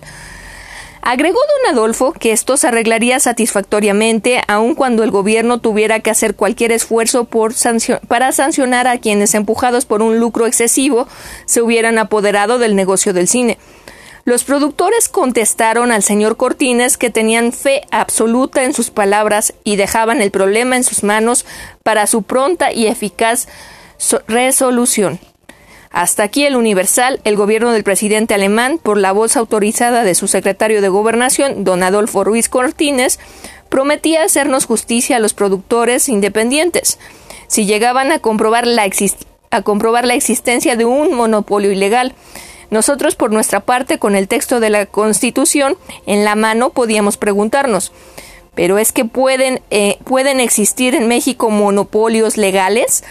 Agregó 1.04 1.38
don 1.64 1.74
Adolfo 1.74 2.12
que 2.12 2.30
esto 2.30 2.56
se 2.56 2.68
arreglaría 2.68 3.18
satisfactoriamente 3.18 4.40
aun 4.46 4.76
cuando 4.76 5.02
el 5.02 5.10
gobierno 5.10 5.58
tuviera 5.58 5.98
que 5.98 6.12
hacer 6.12 6.36
cualquier 6.36 6.70
esfuerzo 6.70 7.28
para 8.06 8.30
sancionar 8.30 8.86
a 8.86 8.98
quienes 8.98 9.34
empujados 9.34 9.84
por 9.84 10.00
un 10.00 10.20
lucro 10.20 10.46
excesivo 10.46 11.08
se 11.44 11.60
hubieran 11.60 11.98
apoderado 11.98 12.60
del 12.60 12.76
negocio 12.76 13.12
del 13.12 13.26
cine. 13.26 13.58
Los 14.24 14.44
productores 14.44 15.08
contestaron 15.08 15.90
al 15.90 16.04
señor 16.04 16.36
Cortines 16.36 16.96
que 16.96 17.10
tenían 17.10 17.52
fe 17.52 17.82
absoluta 17.90 18.62
en 18.62 18.72
sus 18.72 18.90
palabras 18.90 19.54
y 19.64 19.74
dejaban 19.74 20.22
el 20.22 20.30
problema 20.30 20.76
en 20.76 20.84
sus 20.84 21.02
manos 21.02 21.44
para 21.82 22.06
su 22.06 22.22
pronta 22.22 22.72
y 22.72 22.86
eficaz 22.86 23.48
resolución. 24.28 25.18
Hasta 25.92 26.22
aquí 26.22 26.46
el 26.46 26.56
Universal, 26.56 27.20
el 27.24 27.36
gobierno 27.36 27.70
del 27.72 27.84
presidente 27.84 28.32
alemán, 28.32 28.80
por 28.82 28.96
la 28.96 29.12
voz 29.12 29.36
autorizada 29.36 30.04
de 30.04 30.14
su 30.14 30.26
secretario 30.26 30.80
de 30.80 30.88
Gobernación, 30.88 31.64
don 31.64 31.82
Adolfo 31.82 32.24
Ruiz 32.24 32.48
Cortines, 32.48 33.20
prometía 33.68 34.24
hacernos 34.24 34.64
justicia 34.64 35.16
a 35.16 35.20
los 35.20 35.34
productores 35.34 36.08
independientes. 36.08 36.98
Si 37.46 37.66
llegaban 37.66 38.10
a 38.10 38.20
comprobar 38.20 38.66
la, 38.66 38.88
a 39.50 39.62
comprobar 39.62 40.06
la 40.06 40.14
existencia 40.14 40.76
de 40.76 40.86
un 40.86 41.14
monopolio 41.14 41.70
ilegal, 41.70 42.14
nosotros, 42.70 43.14
por 43.14 43.30
nuestra 43.30 43.60
parte, 43.60 43.98
con 43.98 44.16
el 44.16 44.28
texto 44.28 44.60
de 44.60 44.70
la 44.70 44.86
Constitución 44.86 45.76
en 46.06 46.24
la 46.24 46.36
mano, 46.36 46.70
podíamos 46.70 47.18
preguntarnos, 47.18 47.92
¿pero 48.54 48.78
es 48.78 48.92
que 48.92 49.04
pueden, 49.04 49.60
eh, 49.70 49.98
pueden 50.04 50.40
existir 50.40 50.94
en 50.94 51.06
México 51.06 51.50
monopolios 51.50 52.38
legales? 52.38 53.04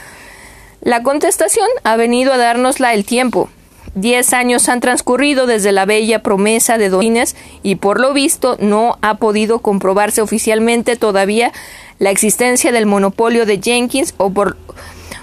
La 0.81 1.03
contestación 1.03 1.67
ha 1.83 1.95
venido 1.95 2.33
a 2.33 2.37
dárnosla 2.37 2.95
el 2.95 3.05
tiempo. 3.05 3.49
Diez 3.93 4.33
años 4.33 4.67
han 4.67 4.79
transcurrido 4.79 5.45
desde 5.45 5.71
la 5.71 5.85
bella 5.85 6.23
promesa 6.23 6.79
de 6.79 6.89
Dolines 6.89 7.35
y 7.61 7.75
por 7.75 7.99
lo 7.99 8.13
visto 8.13 8.57
no 8.59 8.97
ha 9.03 9.17
podido 9.17 9.59
comprobarse 9.59 10.21
oficialmente 10.21 10.95
todavía 10.95 11.51
la 11.99 12.09
existencia 12.09 12.71
del 12.71 12.87
monopolio 12.87 13.45
de 13.45 13.61
Jenkins 13.61 14.15
o 14.17 14.31
por, 14.31 14.57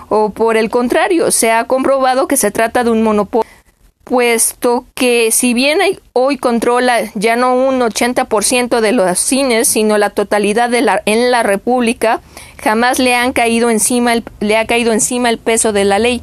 o 0.09 0.31
por 0.31 0.57
el 0.57 0.71
contrario 0.71 1.33
se 1.33 1.51
ha 1.51 1.65
comprobado 1.65 2.29
que 2.29 2.37
se 2.37 2.53
trata 2.53 2.85
de 2.85 2.91
un 2.91 3.03
monopolio 3.03 3.49
puesto 4.09 4.87
que 4.95 5.31
si 5.31 5.53
bien 5.55 5.79
hoy 6.15 6.39
controla 6.39 7.01
ya 7.15 7.37
no 7.37 7.55
un 7.55 7.81
80% 7.81 8.81
de 8.81 8.93
los 8.93 9.19
cines, 9.19 9.69
sino 9.69 9.99
la 9.99 10.11
totalidad 10.11 10.71
de 10.71 10.81
la, 10.81 11.03
en 11.05 11.31
la 11.31 11.43
República, 11.43 12.21
jamás 12.63 12.99
le, 12.99 13.15
han 13.15 13.33
caído 13.33 13.71
encima 13.71 14.15
le 14.41 14.57
ha 14.57 14.67
caído 14.67 14.93
encima 14.93 15.31
el 15.31 15.39
peso 15.39 15.73
de 15.73 15.85
la 15.85 15.99
ley. 15.99 16.23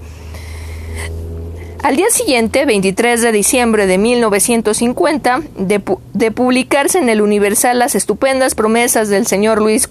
Al 1.84 1.96
día 1.98 2.10
siguiente, 2.10 2.66
23 2.66 3.22
de 3.22 3.32
diciembre 3.32 3.86
de 3.86 4.00
1950, 4.00 5.42
de, 5.56 5.82
de 6.14 6.32
publicarse 6.32 6.98
en 6.98 7.10
el 7.10 7.22
Universal 7.22 7.78
las 7.78 7.94
estupendas 7.94 8.56
promesas 8.56 9.08
del 9.10 9.28
señor 9.28 9.62
Luis 9.62 9.88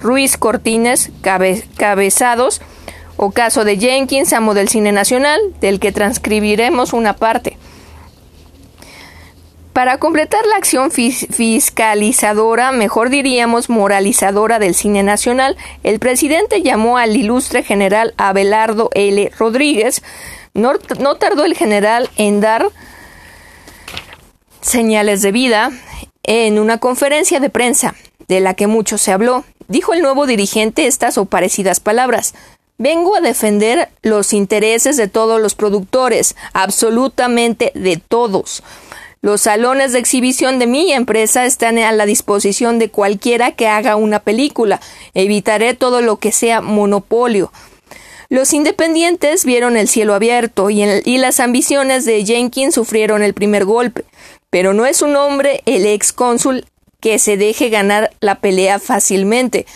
Ruiz 0.00 0.36
Cortines, 0.36 1.10
cabezados, 1.76 2.60
o 3.16 3.30
caso 3.30 3.64
de 3.64 3.78
Jenkins, 3.78 4.32
amo 4.32 4.54
del 4.54 4.68
cine 4.68 4.92
nacional, 4.92 5.40
del 5.60 5.80
que 5.80 5.92
transcribiremos 5.92 6.92
una 6.92 7.16
parte. 7.16 7.56
Para 9.76 9.98
completar 9.98 10.46
la 10.46 10.56
acción 10.56 10.90
fiscalizadora, 10.90 12.72
mejor 12.72 13.10
diríamos 13.10 13.68
moralizadora 13.68 14.58
del 14.58 14.74
cine 14.74 15.02
nacional, 15.02 15.58
el 15.82 15.98
presidente 15.98 16.62
llamó 16.62 16.96
al 16.96 17.14
ilustre 17.14 17.62
general 17.62 18.14
Abelardo 18.16 18.88
L. 18.94 19.30
Rodríguez. 19.38 20.02
No, 20.54 20.78
tardó 21.16 21.44
el 21.44 21.54
general 21.54 22.08
en 22.16 22.40
dar 22.40 22.70
señales 24.62 25.20
de 25.20 25.32
vida 25.32 25.70
en 26.22 26.58
una 26.58 26.78
conferencia 26.78 27.38
de 27.38 27.50
prensa, 27.50 27.94
de 28.28 28.40
la 28.40 28.54
que 28.54 28.66
mucho 28.66 28.96
se 28.96 29.12
habló. 29.12 29.44
Dijo 29.68 29.92
el 29.92 30.00
nuevo 30.00 30.26
dirigente 30.26 30.86
estas 30.86 31.18
o 31.18 31.26
parecidas 31.26 31.80
palabras. 31.80 32.32
Vengo 32.78 33.14
a 33.14 33.20
defender 33.20 33.90
los 34.00 34.32
intereses 34.32 34.96
de 34.96 35.08
todos 35.08 35.38
los 35.38 35.54
productores, 35.54 36.34
absolutamente 36.54 37.72
de 37.74 37.98
todos. 37.98 38.62
Los 39.26 39.40
salones 39.40 39.92
de 39.92 39.98
exhibición 39.98 40.60
de 40.60 40.68
mi 40.68 40.92
empresa 40.92 41.46
están 41.46 41.78
a 41.78 41.90
la 41.90 42.06
disposición 42.06 42.78
de 42.78 42.90
cualquiera 42.90 43.50
que 43.50 43.66
haga 43.66 43.96
una 43.96 44.20
película. 44.20 44.80
Evitaré 45.14 45.74
todo 45.74 46.00
lo 46.00 46.18
que 46.18 46.30
sea 46.30 46.60
monopolio. 46.60 47.50
Los 48.28 48.52
independientes 48.52 49.44
vieron 49.44 49.76
el 49.76 49.88
cielo 49.88 50.14
abierto 50.14 50.70
y, 50.70 51.18
las 51.18 51.40
ambiciones 51.40 52.04
de 52.04 52.24
Jenkins 52.24 52.76
sufrieron 52.76 53.24
el 53.24 53.34
primer 53.34 53.64
golpe. 53.64 54.04
Pero 54.48 54.74
no 54.74 54.86
es 54.86 55.02
un 55.02 55.16
hombre, 55.16 55.60
el 55.66 55.86
ex 55.86 56.12
cónsul, 56.12 56.64
que 57.00 57.18
se 57.18 57.36
deje 57.36 57.68
ganar 57.68 58.12
la 58.20 58.36
pelea 58.36 58.78
fácilmente. 58.78 59.66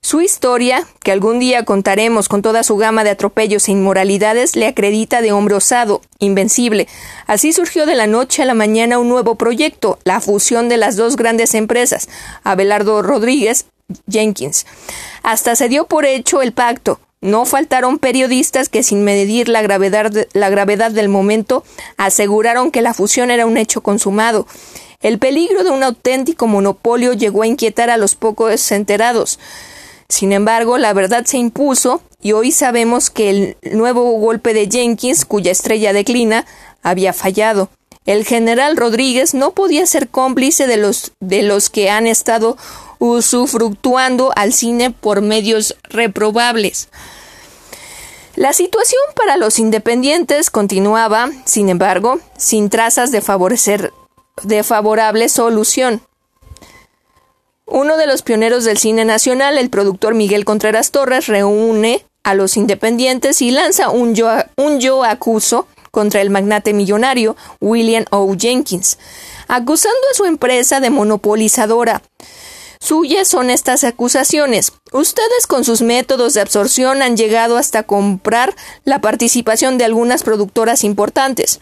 Su 0.00 0.20
historia, 0.20 0.86
que 1.02 1.10
algún 1.10 1.38
día 1.38 1.64
contaremos 1.64 2.28
con 2.28 2.42
toda 2.42 2.62
su 2.62 2.76
gama 2.76 3.02
de 3.02 3.10
atropellos 3.10 3.68
e 3.68 3.72
inmoralidades, 3.72 4.54
le 4.54 4.66
acredita 4.66 5.20
de 5.20 5.32
hombre 5.32 5.56
osado, 5.56 6.00
invencible. 6.18 6.86
Así 7.26 7.52
surgió 7.52 7.86
de 7.86 7.96
la 7.96 8.06
noche 8.06 8.42
a 8.42 8.46
la 8.46 8.54
mañana 8.54 8.98
un 8.98 9.08
nuevo 9.08 9.34
proyecto, 9.34 9.98
la 10.04 10.20
fusión 10.20 10.68
de 10.68 10.76
las 10.76 10.96
dos 10.96 11.16
grandes 11.16 11.54
empresas, 11.54 12.08
Abelardo 12.44 13.02
Rodríguez 13.02 13.66
Jenkins. 14.08 14.66
Hasta 15.22 15.56
se 15.56 15.68
dio 15.68 15.86
por 15.86 16.04
hecho 16.04 16.42
el 16.42 16.52
pacto. 16.52 17.00
No 17.20 17.44
faltaron 17.44 17.98
periodistas 17.98 18.68
que, 18.68 18.82
sin 18.82 19.02
medir 19.02 19.48
la 19.48 19.62
gravedad, 19.62 20.12
la 20.32 20.50
gravedad 20.50 20.90
del 20.90 21.08
momento, 21.08 21.64
aseguraron 21.96 22.70
que 22.70 22.82
la 22.82 22.94
fusión 22.94 23.30
era 23.30 23.46
un 23.46 23.56
hecho 23.56 23.80
consumado. 23.80 24.46
El 25.00 25.18
peligro 25.18 25.64
de 25.64 25.70
un 25.70 25.82
auténtico 25.82 26.46
monopolio 26.46 27.12
llegó 27.14 27.42
a 27.42 27.46
inquietar 27.46 27.90
a 27.90 27.96
los 27.96 28.14
pocos 28.14 28.70
enterados. 28.70 29.38
Sin 30.08 30.32
embargo, 30.32 30.78
la 30.78 30.92
verdad 30.92 31.24
se 31.24 31.38
impuso 31.38 32.00
y 32.22 32.32
hoy 32.32 32.52
sabemos 32.52 33.10
que 33.10 33.30
el 33.30 33.56
nuevo 33.72 34.12
golpe 34.12 34.54
de 34.54 34.68
Jenkins, 34.68 35.24
cuya 35.24 35.52
estrella 35.52 35.92
declina, 35.92 36.46
había 36.82 37.12
fallado. 37.12 37.70
El 38.04 38.24
general 38.24 38.76
Rodríguez 38.76 39.34
no 39.34 39.50
podía 39.50 39.84
ser 39.86 40.08
cómplice 40.08 40.66
de 40.66 40.76
los, 40.76 41.12
de 41.20 41.42
los 41.42 41.70
que 41.70 41.90
han 41.90 42.06
estado 42.06 42.56
usufructuando 42.98 44.32
al 44.36 44.52
cine 44.52 44.92
por 44.92 45.22
medios 45.22 45.76
reprobables. 45.82 46.88
La 48.36 48.52
situación 48.52 49.00
para 49.16 49.36
los 49.36 49.58
independientes 49.58 50.50
continuaba, 50.50 51.30
sin 51.46 51.68
embargo, 51.68 52.20
sin 52.36 52.70
trazas 52.70 53.10
de 53.10 53.22
favorecer 53.22 53.92
de 54.42 54.62
favorable 54.62 55.28
solución. 55.28 56.02
Uno 57.68 57.96
de 57.96 58.06
los 58.06 58.22
pioneros 58.22 58.64
del 58.64 58.78
cine 58.78 59.04
nacional, 59.04 59.58
el 59.58 59.70
productor 59.70 60.14
Miguel 60.14 60.44
Contreras 60.44 60.92
Torres, 60.92 61.26
reúne 61.26 62.06
a 62.22 62.34
los 62.34 62.56
independientes 62.56 63.42
y 63.42 63.50
lanza 63.50 63.90
un 63.90 64.14
yo, 64.14 64.28
un 64.56 64.78
yo 64.78 65.02
acuso 65.02 65.66
contra 65.90 66.20
el 66.20 66.30
magnate 66.30 66.72
millonario 66.72 67.36
William 67.60 68.04
O. 68.10 68.32
Jenkins, 68.38 68.98
acusando 69.48 69.98
a 70.12 70.14
su 70.14 70.26
empresa 70.26 70.78
de 70.78 70.90
monopolizadora. 70.90 72.02
Suyas 72.78 73.26
son 73.26 73.50
estas 73.50 73.82
acusaciones. 73.82 74.72
Ustedes 74.92 75.48
con 75.48 75.64
sus 75.64 75.82
métodos 75.82 76.34
de 76.34 76.42
absorción 76.42 77.02
han 77.02 77.16
llegado 77.16 77.56
hasta 77.56 77.82
comprar 77.82 78.54
la 78.84 79.00
participación 79.00 79.76
de 79.76 79.86
algunas 79.86 80.22
productoras 80.22 80.84
importantes 80.84 81.58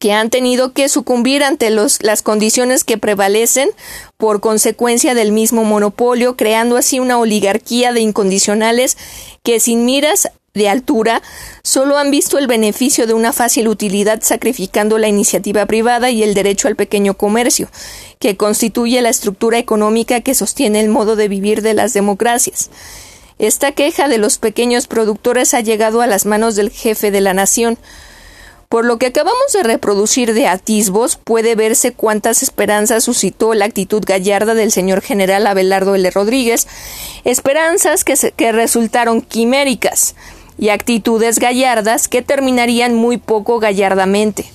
que 0.00 0.12
han 0.12 0.30
tenido 0.30 0.72
que 0.72 0.88
sucumbir 0.88 1.44
ante 1.44 1.68
los, 1.68 2.02
las 2.02 2.22
condiciones 2.22 2.84
que 2.84 2.96
prevalecen 2.96 3.68
por 4.16 4.40
consecuencia 4.40 5.14
del 5.14 5.30
mismo 5.30 5.62
monopolio, 5.62 6.36
creando 6.36 6.78
así 6.78 6.98
una 6.98 7.18
oligarquía 7.18 7.92
de 7.92 8.00
incondicionales 8.00 8.96
que 9.42 9.60
sin 9.60 9.84
miras 9.84 10.30
de 10.54 10.70
altura 10.70 11.22
solo 11.62 11.98
han 11.98 12.10
visto 12.10 12.38
el 12.38 12.46
beneficio 12.46 13.06
de 13.06 13.12
una 13.12 13.34
fácil 13.34 13.68
utilidad 13.68 14.20
sacrificando 14.22 14.96
la 14.96 15.06
iniciativa 15.06 15.66
privada 15.66 16.10
y 16.10 16.22
el 16.22 16.32
derecho 16.32 16.66
al 16.66 16.76
pequeño 16.76 17.12
comercio, 17.14 17.68
que 18.18 18.38
constituye 18.38 19.02
la 19.02 19.10
estructura 19.10 19.58
económica 19.58 20.22
que 20.22 20.34
sostiene 20.34 20.80
el 20.80 20.88
modo 20.88 21.14
de 21.14 21.28
vivir 21.28 21.60
de 21.60 21.74
las 21.74 21.92
democracias. 21.92 22.70
Esta 23.38 23.72
queja 23.72 24.08
de 24.08 24.16
los 24.16 24.38
pequeños 24.38 24.86
productores 24.86 25.52
ha 25.52 25.60
llegado 25.60 26.00
a 26.00 26.06
las 26.06 26.24
manos 26.24 26.56
del 26.56 26.70
jefe 26.70 27.10
de 27.10 27.20
la 27.20 27.34
nación, 27.34 27.78
por 28.70 28.84
lo 28.84 28.98
que 28.98 29.06
acabamos 29.06 29.52
de 29.52 29.64
reproducir 29.64 30.32
de 30.32 30.46
atisbos, 30.46 31.16
puede 31.16 31.56
verse 31.56 31.90
cuántas 31.90 32.40
esperanzas 32.44 33.02
suscitó 33.02 33.52
la 33.52 33.64
actitud 33.64 34.00
gallarda 34.06 34.54
del 34.54 34.70
señor 34.70 35.00
general 35.00 35.48
Abelardo 35.48 35.96
L. 35.96 36.08
Rodríguez, 36.12 36.68
esperanzas 37.24 38.04
que, 38.04 38.52
resultaron 38.52 39.22
quiméricas 39.22 40.14
y 40.56 40.68
actitudes 40.68 41.40
gallardas 41.40 42.06
que 42.06 42.22
terminarían 42.22 42.94
muy 42.94 43.16
poco 43.16 43.58
gallardamente. 43.58 44.46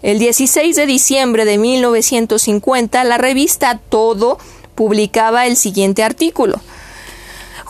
El 0.00 0.18
16 0.18 0.74
de 0.74 0.86
diciembre 0.86 1.44
de 1.44 1.58
1950, 1.58 3.04
la 3.04 3.18
revista 3.18 3.78
Todo 3.90 4.38
publicaba 4.74 5.46
el 5.46 5.58
siguiente 5.58 6.02
artículo 6.02 6.62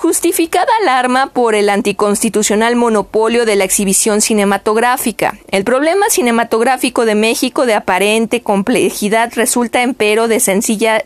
justificada 0.03 0.67
alarma 0.83 1.29
por 1.29 1.55
el 1.55 1.69
anticonstitucional 1.69 2.75
monopolio 2.75 3.47
de 3.47 3.55
la 3.55 3.63
exhibición 3.63 4.21
cinematográfica. 4.21 5.39
El 5.49 5.63
problema 5.63 6.07
cinematográfico 6.11 7.05
de 7.05 7.15
México 7.15 7.67
de 7.67 7.75
aparente 7.75 8.43
complejidad 8.43 9.33
resulta 9.37 9.85
empero 9.85 10.27
de, 10.27 10.41
sencillez 10.41 11.05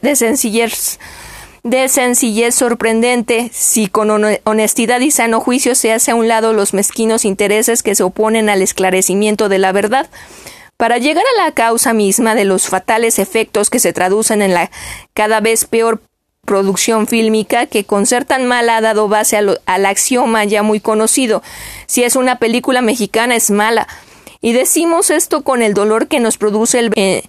de 1.62 1.88
sencillez 1.88 2.54
sorprendente 2.54 3.50
si 3.52 3.88
con 3.88 4.10
honestidad 4.44 5.00
y 5.00 5.10
sano 5.10 5.40
juicio 5.40 5.74
se 5.74 5.92
hace 5.92 6.12
a 6.12 6.14
un 6.14 6.26
lado 6.26 6.54
los 6.54 6.72
mezquinos 6.72 7.26
intereses 7.26 7.82
que 7.82 7.94
se 7.94 8.02
oponen 8.02 8.48
al 8.48 8.62
esclarecimiento 8.62 9.50
de 9.50 9.58
la 9.58 9.72
verdad. 9.72 10.08
Para 10.78 10.96
llegar 10.96 11.24
a 11.36 11.44
la 11.44 11.52
causa 11.52 11.92
misma 11.92 12.34
de 12.34 12.46
los 12.46 12.68
fatales 12.68 13.18
efectos 13.18 13.68
que 13.68 13.78
se 13.78 13.92
traducen 13.92 14.40
en 14.40 14.54
la 14.54 14.70
cada 15.12 15.40
vez 15.40 15.66
peor 15.66 16.00
producción 16.46 17.06
fílmica 17.06 17.66
que 17.66 17.84
con 17.84 18.06
ser 18.06 18.24
tan 18.24 18.46
mala 18.46 18.78
ha 18.78 18.80
dado 18.80 19.08
base 19.08 19.36
al, 19.36 19.86
axioma 19.86 20.44
ya 20.44 20.62
muy 20.62 20.80
conocido. 20.80 21.42
Si 21.86 22.02
es 22.02 22.16
una 22.16 22.38
película 22.38 22.80
mexicana 22.80 23.36
es 23.36 23.50
mala. 23.50 23.86
Y 24.40 24.52
decimos 24.52 25.10
esto 25.10 25.42
con 25.42 25.60
el 25.60 25.74
dolor 25.74 26.08
que 26.08 26.20
nos 26.20 26.38
produce 26.38 26.78
el, 26.78 26.92
eh, 26.94 27.24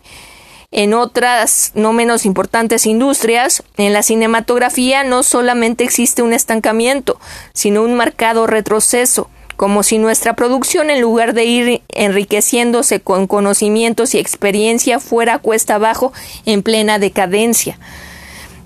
en 0.71 0.93
otras 0.93 1.71
no 1.75 1.91
menos 1.91 2.25
importantes 2.25 2.85
industrias. 2.85 3.63
En 3.75 3.91
la 3.91 4.03
cinematografía 4.03 5.03
no 5.03 5.23
solamente 5.23 5.83
existe 5.83 6.21
un 6.21 6.31
estancamiento, 6.31 7.19
sino 7.53 7.83
un 7.83 7.95
marcado 7.95 8.47
retroceso 8.47 9.29
como 9.57 9.81
si 9.81 9.97
nuestra 9.97 10.35
producción 10.35 10.91
en 10.91 11.01
lugar 11.01 11.33
de 11.33 11.43
ir 11.43 11.81
enriqueciéndose 11.89 12.99
con 13.01 13.25
conocimientos 13.25 14.13
y 14.13 14.19
experiencia 14.19 14.99
fuera 14.99 15.39
cuesta 15.39 15.75
abajo 15.75 16.13
en 16.45 16.61
plena 16.61 16.99
decadencia. 16.99 17.79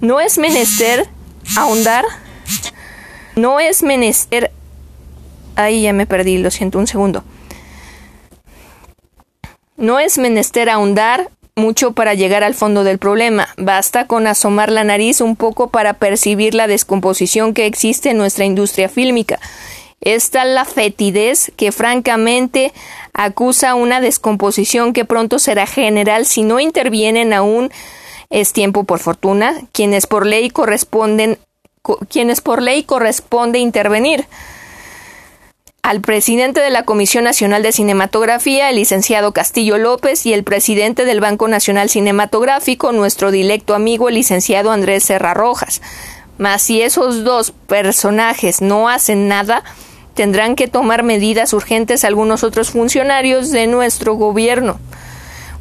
No 0.01 0.19
es 0.19 0.39
menester 0.39 1.07
ahondar, 1.55 2.03
no 3.35 3.59
es 3.59 3.83
menester... 3.83 4.51
Ahí 5.55 5.83
ya 5.83 5.93
me 5.93 6.07
perdí, 6.07 6.39
lo 6.39 6.49
siento 6.49 6.79
un 6.79 6.87
segundo. 6.87 7.23
No 9.77 9.99
es 9.99 10.17
menester 10.17 10.69
ahondar 10.69 11.29
mucho 11.55 11.91
para 11.91 12.15
llegar 12.15 12.43
al 12.43 12.55
fondo 12.55 12.83
del 12.83 12.97
problema. 12.97 13.47
Basta 13.57 14.07
con 14.07 14.25
asomar 14.25 14.71
la 14.71 14.83
nariz 14.83 15.21
un 15.21 15.35
poco 15.35 15.69
para 15.69 15.93
percibir 15.93 16.55
la 16.55 16.65
descomposición 16.65 17.53
que 17.53 17.67
existe 17.67 18.09
en 18.09 18.17
nuestra 18.17 18.45
industria 18.45 18.89
fílmica. 18.89 19.39
Esta 19.99 20.45
la 20.45 20.65
fetidez 20.65 21.51
que 21.57 21.71
francamente 21.71 22.73
acusa 23.13 23.75
una 23.75 24.01
descomposición 24.01 24.93
que 24.93 25.05
pronto 25.05 25.37
será 25.37 25.67
general 25.67 26.25
si 26.25 26.41
no 26.41 26.59
intervienen 26.59 27.33
aún 27.33 27.71
es 28.31 28.53
tiempo 28.53 28.85
por 28.85 28.99
fortuna, 28.99 29.53
quienes 29.71 30.07
por 30.07 30.25
ley 30.25 30.49
corresponden 30.49 31.37
quienes 32.09 32.41
por 32.41 32.61
ley 32.61 32.83
corresponde 32.83 33.59
intervenir. 33.59 34.25
Al 35.83 35.99
presidente 35.99 36.59
de 36.59 36.69
la 36.69 36.85
Comisión 36.85 37.23
Nacional 37.23 37.63
de 37.63 37.71
Cinematografía, 37.71 38.69
el 38.69 38.75
licenciado 38.75 39.31
Castillo 39.31 39.79
López, 39.79 40.27
y 40.27 40.33
el 40.33 40.43
presidente 40.43 41.05
del 41.05 41.21
Banco 41.21 41.47
Nacional 41.47 41.89
Cinematográfico, 41.89 42.91
nuestro 42.91 43.31
directo 43.31 43.73
amigo, 43.73 44.07
el 44.07 44.15
licenciado 44.15 44.71
Andrés 44.71 45.05
Serra 45.05 45.33
Rojas. 45.33 45.81
Mas 46.37 46.61
si 46.61 46.83
esos 46.83 47.23
dos 47.23 47.51
personajes 47.65 48.61
no 48.61 48.89
hacen 48.89 49.27
nada, 49.27 49.63
tendrán 50.13 50.55
que 50.55 50.67
tomar 50.67 51.01
medidas 51.01 51.51
urgentes 51.51 52.03
algunos 52.03 52.43
otros 52.43 52.69
funcionarios 52.69 53.49
de 53.49 53.65
nuestro 53.65 54.13
gobierno. 54.13 54.79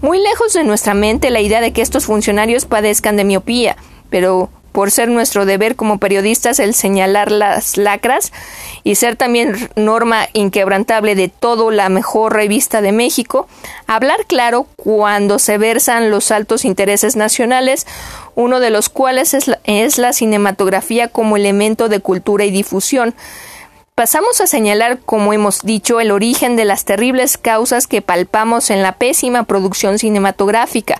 Muy 0.00 0.18
lejos 0.18 0.54
de 0.54 0.64
nuestra 0.64 0.94
mente 0.94 1.30
la 1.30 1.40
idea 1.40 1.60
de 1.60 1.72
que 1.72 1.82
estos 1.82 2.06
funcionarios 2.06 2.64
padezcan 2.64 3.16
de 3.16 3.24
miopía, 3.24 3.76
pero 4.08 4.48
por 4.72 4.90
ser 4.90 5.08
nuestro 5.08 5.44
deber 5.44 5.76
como 5.76 5.98
periodistas 5.98 6.58
el 6.58 6.74
señalar 6.74 7.30
las 7.30 7.76
lacras 7.76 8.32
y 8.82 8.94
ser 8.94 9.16
también 9.16 9.68
norma 9.76 10.28
inquebrantable 10.32 11.14
de 11.14 11.28
todo 11.28 11.70
la 11.70 11.88
mejor 11.88 12.34
revista 12.34 12.80
de 12.80 12.92
México, 12.92 13.48
hablar 13.86 14.24
claro 14.26 14.66
cuando 14.76 15.38
se 15.38 15.58
versan 15.58 16.10
los 16.10 16.30
altos 16.30 16.64
intereses 16.64 17.16
nacionales, 17.16 17.86
uno 18.36 18.60
de 18.60 18.70
los 18.70 18.88
cuales 18.88 19.34
es 19.34 19.48
la, 19.48 19.58
es 19.64 19.98
la 19.98 20.12
cinematografía 20.12 21.08
como 21.08 21.36
elemento 21.36 21.88
de 21.88 22.00
cultura 22.00 22.44
y 22.44 22.50
difusión, 22.50 23.14
Pasamos 23.94 24.40
a 24.40 24.46
señalar, 24.46 25.00
como 25.00 25.34
hemos 25.34 25.60
dicho, 25.60 26.00
el 26.00 26.10
origen 26.10 26.56
de 26.56 26.64
las 26.64 26.86
terribles 26.86 27.36
causas 27.36 27.86
que 27.86 28.00
palpamos 28.00 28.70
en 28.70 28.82
la 28.82 28.92
pésima 28.92 29.44
producción 29.44 29.98
cinematográfica, 29.98 30.98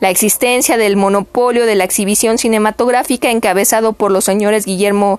la 0.00 0.10
existencia 0.10 0.76
del 0.76 0.96
monopolio 0.96 1.64
de 1.64 1.76
la 1.76 1.84
exhibición 1.84 2.36
cinematográfica 2.36 3.30
encabezado 3.30 3.94
por 3.94 4.10
los 4.10 4.24
señores 4.24 4.66
Guillermo 4.66 5.18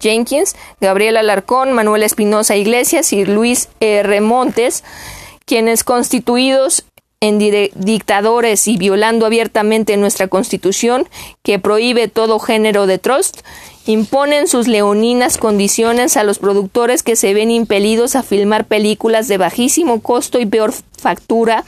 Jenkins, 0.00 0.56
Gabriel 0.80 1.16
Alarcón, 1.16 1.72
Manuel 1.72 2.02
Espinosa 2.02 2.56
Iglesias 2.56 3.12
y 3.12 3.24
Luis 3.24 3.68
R. 3.78 4.20
Montes, 4.20 4.82
quienes 5.46 5.84
constituidos 5.84 6.84
en 7.22 7.38
dictadores 7.38 8.66
y 8.66 8.76
violando 8.76 9.26
abiertamente 9.26 9.96
nuestra 9.96 10.26
constitución 10.26 11.08
que 11.44 11.60
prohíbe 11.60 12.08
todo 12.08 12.40
género 12.40 12.88
de 12.88 12.98
trust, 12.98 13.42
imponen 13.86 14.48
sus 14.48 14.66
leoninas 14.66 15.38
condiciones 15.38 16.16
a 16.16 16.24
los 16.24 16.40
productores 16.40 17.04
que 17.04 17.14
se 17.14 17.32
ven 17.32 17.52
impelidos 17.52 18.16
a 18.16 18.24
filmar 18.24 18.64
películas 18.64 19.28
de 19.28 19.38
bajísimo 19.38 20.02
costo 20.02 20.40
y 20.40 20.46
peor 20.46 20.74
factura, 20.98 21.64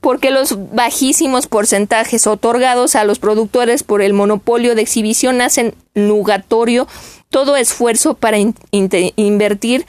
porque 0.00 0.30
los 0.30 0.56
bajísimos 0.74 1.46
porcentajes 1.46 2.26
otorgados 2.26 2.96
a 2.96 3.04
los 3.04 3.18
productores 3.18 3.82
por 3.82 4.00
el 4.00 4.14
monopolio 4.14 4.74
de 4.74 4.80
exhibición 4.80 5.42
hacen 5.42 5.74
nugatorio 5.94 6.88
todo 7.28 7.56
esfuerzo 7.56 8.14
para 8.14 8.38
invertir 8.70 9.84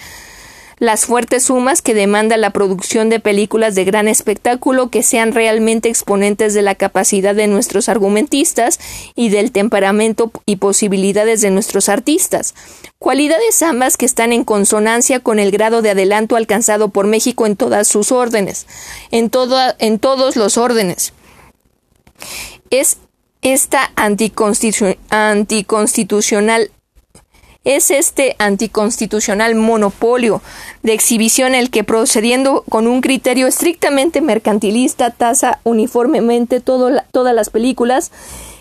las 0.79 1.05
fuertes 1.05 1.45
sumas 1.45 1.81
que 1.81 1.95
demanda 1.95 2.37
la 2.37 2.51
producción 2.51 3.09
de 3.09 3.19
películas 3.19 3.73
de 3.73 3.83
gran 3.83 4.07
espectáculo 4.07 4.89
que 4.89 5.01
sean 5.01 5.33
realmente 5.33 5.89
exponentes 5.89 6.53
de 6.53 6.61
la 6.61 6.75
capacidad 6.75 7.33
de 7.33 7.47
nuestros 7.47 7.89
argumentistas 7.89 8.79
y 9.15 9.29
del 9.29 9.51
temperamento 9.51 10.31
y 10.45 10.57
posibilidades 10.57 11.41
de 11.41 11.49
nuestros 11.49 11.89
artistas, 11.89 12.53
cualidades 12.99 13.63
ambas 13.63 13.97
que 13.97 14.05
están 14.05 14.33
en 14.33 14.43
consonancia 14.43 15.19
con 15.19 15.39
el 15.39 15.49
grado 15.51 15.81
de 15.81 15.89
adelanto 15.91 16.35
alcanzado 16.35 16.89
por 16.89 17.07
México 17.07 17.47
en 17.47 17.55
todas 17.55 17.87
sus 17.87 18.11
órdenes, 18.11 18.67
en, 19.09 19.31
en 19.79 19.99
todos 19.99 20.35
los 20.35 20.57
órdenes. 20.57 21.13
Es 22.69 22.97
esta 23.41 23.91
anticonstitucional 23.95 26.71
es 27.67 27.91
este 27.91 28.37
anticonstitucional 28.39 29.53
monopolio 29.55 30.41
de 30.83 30.93
exhibición 30.93 31.53
el 31.53 31.69
que 31.69 31.83
procediendo 31.83 32.63
con 32.69 32.87
un 32.87 33.01
criterio 33.01 33.45
estrictamente 33.45 34.21
mercantilista 34.21 35.11
tasa 35.11 35.59
uniformemente 35.65 36.61
todas 36.61 37.35
las 37.35 37.49
películas 37.49 38.13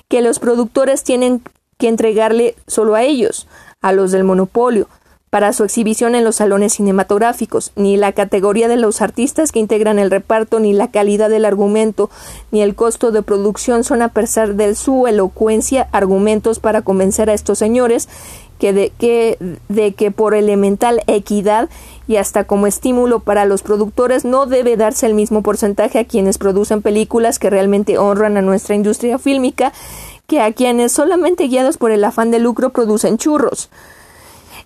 que 0.08 0.22
los 0.22 0.40
productores 0.40 1.04
tienen 1.04 1.40
que 1.78 1.86
entregarle 1.86 2.56
solo 2.66 2.96
a 2.96 3.04
ellos, 3.04 3.46
a 3.80 3.92
los 3.92 4.10
del 4.10 4.24
monopolio, 4.24 4.88
para 5.30 5.52
su 5.52 5.64
exhibición 5.64 6.14
en 6.14 6.24
los 6.24 6.36
salones 6.36 6.74
cinematográficos, 6.74 7.72
ni 7.76 7.96
la 7.96 8.12
categoría 8.12 8.68
de 8.68 8.76
los 8.76 9.02
artistas 9.02 9.52
que 9.52 9.58
integran 9.58 9.98
el 9.98 10.10
reparto, 10.10 10.60
ni 10.60 10.72
la 10.72 10.90
calidad 10.90 11.28
del 11.28 11.44
argumento, 11.44 12.10
ni 12.52 12.62
el 12.62 12.74
costo 12.74 13.10
de 13.10 13.22
producción 13.22 13.84
son 13.84 14.02
a 14.02 14.08
pesar 14.08 14.54
de 14.54 14.74
su 14.74 15.06
elocuencia 15.06 15.88
argumentos 15.92 16.58
para 16.58 16.82
convencer 16.82 17.28
a 17.28 17.34
estos 17.34 17.58
señores 17.58 18.08
que 18.58 18.72
de, 18.72 18.90
que 18.98 19.36
de 19.68 19.94
que 19.94 20.10
por 20.10 20.34
elemental 20.34 21.02
equidad 21.06 21.68
y 22.08 22.16
hasta 22.16 22.44
como 22.44 22.66
estímulo 22.66 23.20
para 23.20 23.44
los 23.44 23.62
productores 23.62 24.24
no 24.24 24.46
debe 24.46 24.76
darse 24.76 25.06
el 25.06 25.14
mismo 25.14 25.42
porcentaje 25.42 25.98
a 25.98 26.04
quienes 26.04 26.38
producen 26.38 26.82
películas 26.82 27.38
que 27.38 27.50
realmente 27.50 27.98
honran 27.98 28.36
a 28.36 28.42
nuestra 28.42 28.74
industria 28.74 29.18
fílmica 29.18 29.72
que 30.26 30.40
a 30.40 30.52
quienes 30.52 30.92
solamente 30.92 31.48
guiados 31.48 31.78
por 31.78 31.90
el 31.90 32.04
afán 32.04 32.30
de 32.30 32.38
lucro 32.38 32.70
producen 32.70 33.18
churros. 33.18 33.70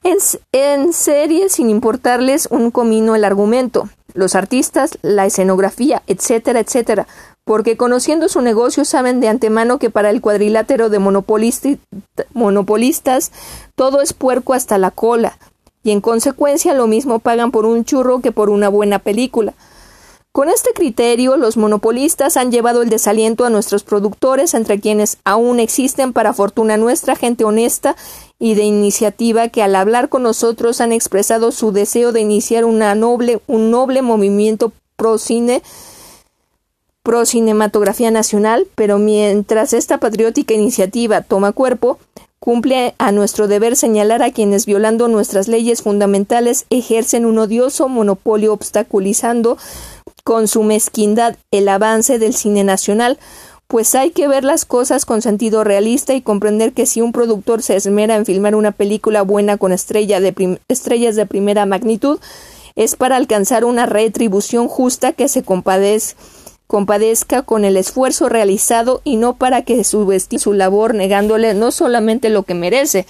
En, 0.02 0.92
serie 0.94 1.50
sin 1.50 1.68
importarles 1.68 2.48
un 2.50 2.70
comino 2.70 3.14
el 3.14 3.24
argumento, 3.24 3.90
los 4.14 4.34
artistas, 4.34 4.98
la 5.02 5.26
escenografía, 5.26 6.02
etcétera, 6.06 6.60
etcétera, 6.60 7.06
porque 7.44 7.76
conociendo 7.76 8.30
su 8.30 8.40
negocio 8.40 8.86
saben 8.86 9.20
de 9.20 9.28
antemano 9.28 9.78
que 9.78 9.90
para 9.90 10.08
el 10.08 10.22
cuadrilátero 10.22 10.88
de 10.88 11.00
monopolistas 12.32 13.32
todo 13.80 14.02
es 14.02 14.12
puerco 14.12 14.52
hasta 14.52 14.76
la 14.76 14.90
cola, 14.90 15.38
y 15.82 15.92
en 15.92 16.02
consecuencia 16.02 16.74
lo 16.74 16.86
mismo 16.86 17.18
pagan 17.18 17.50
por 17.50 17.64
un 17.64 17.86
churro 17.86 18.20
que 18.20 18.30
por 18.30 18.50
una 18.50 18.68
buena 18.68 18.98
película. 18.98 19.54
Con 20.32 20.50
este 20.50 20.74
criterio, 20.74 21.38
los 21.38 21.56
monopolistas 21.56 22.36
han 22.36 22.52
llevado 22.52 22.82
el 22.82 22.90
desaliento 22.90 23.46
a 23.46 23.48
nuestros 23.48 23.82
productores, 23.82 24.52
entre 24.52 24.80
quienes 24.80 25.16
aún 25.24 25.60
existen, 25.60 26.12
para 26.12 26.34
fortuna 26.34 26.76
nuestra, 26.76 27.16
gente 27.16 27.44
honesta 27.44 27.96
y 28.38 28.52
de 28.52 28.64
iniciativa 28.64 29.48
que 29.48 29.62
al 29.62 29.74
hablar 29.74 30.10
con 30.10 30.24
nosotros 30.24 30.82
han 30.82 30.92
expresado 30.92 31.50
su 31.50 31.72
deseo 31.72 32.12
de 32.12 32.20
iniciar 32.20 32.66
una 32.66 32.94
noble, 32.94 33.40
un 33.46 33.70
noble 33.70 34.02
movimiento 34.02 34.74
pro 34.96 35.16
cine, 35.16 35.62
pro 37.02 37.24
cinematografía 37.24 38.10
nacional, 38.10 38.66
pero 38.74 38.98
mientras 38.98 39.72
esta 39.72 39.96
patriótica 39.96 40.52
iniciativa 40.52 41.22
toma 41.22 41.52
cuerpo, 41.52 41.98
cumple 42.40 42.94
a 42.96 43.12
nuestro 43.12 43.48
deber 43.48 43.76
señalar 43.76 44.22
a 44.22 44.32
quienes 44.32 44.64
violando 44.64 45.08
nuestras 45.08 45.46
leyes 45.46 45.82
fundamentales 45.82 46.64
ejercen 46.70 47.26
un 47.26 47.38
odioso 47.38 47.86
monopolio 47.86 48.54
obstaculizando 48.54 49.58
con 50.24 50.48
su 50.48 50.62
mezquindad 50.62 51.36
el 51.50 51.68
avance 51.68 52.18
del 52.18 52.34
cine 52.34 52.64
nacional, 52.64 53.18
pues 53.68 53.94
hay 53.94 54.10
que 54.10 54.26
ver 54.26 54.42
las 54.42 54.64
cosas 54.64 55.04
con 55.04 55.20
sentido 55.20 55.64
realista 55.64 56.14
y 56.14 56.22
comprender 56.22 56.72
que 56.72 56.86
si 56.86 57.02
un 57.02 57.12
productor 57.12 57.62
se 57.62 57.76
esmera 57.76 58.16
en 58.16 58.24
filmar 58.24 58.54
una 58.54 58.72
película 58.72 59.20
buena 59.20 59.58
con 59.58 59.72
estrellas 59.72 60.22
de 60.22 61.26
primera 61.26 61.66
magnitud, 61.66 62.20
es 62.74 62.96
para 62.96 63.16
alcanzar 63.16 63.66
una 63.66 63.84
retribución 63.84 64.66
justa 64.66 65.12
que 65.12 65.28
se 65.28 65.42
compadezca 66.70 67.42
con 67.42 67.64
el 67.64 67.76
esfuerzo 67.76 68.28
realizado 68.28 69.00
y 69.02 69.16
no 69.16 69.34
para 69.34 69.62
que 69.62 69.82
subestime 69.82 70.38
su 70.38 70.52
labor 70.52 70.94
negándole 70.94 71.52
no 71.52 71.72
solamente 71.72 72.28
lo 72.28 72.44
que 72.44 72.54
merece, 72.54 73.06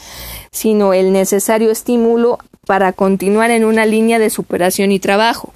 sino 0.51 0.95
el 0.95 1.13
necesario 1.13 1.71
estímulo 1.71 2.39
para 2.67 2.95
continuar 2.95 3.51
en 3.51 3.67
una 3.67 3.85
línea 3.85 4.19
de 4.19 4.31
superación 4.31 4.93
y 4.93 4.99
trabajo. 4.99 5.53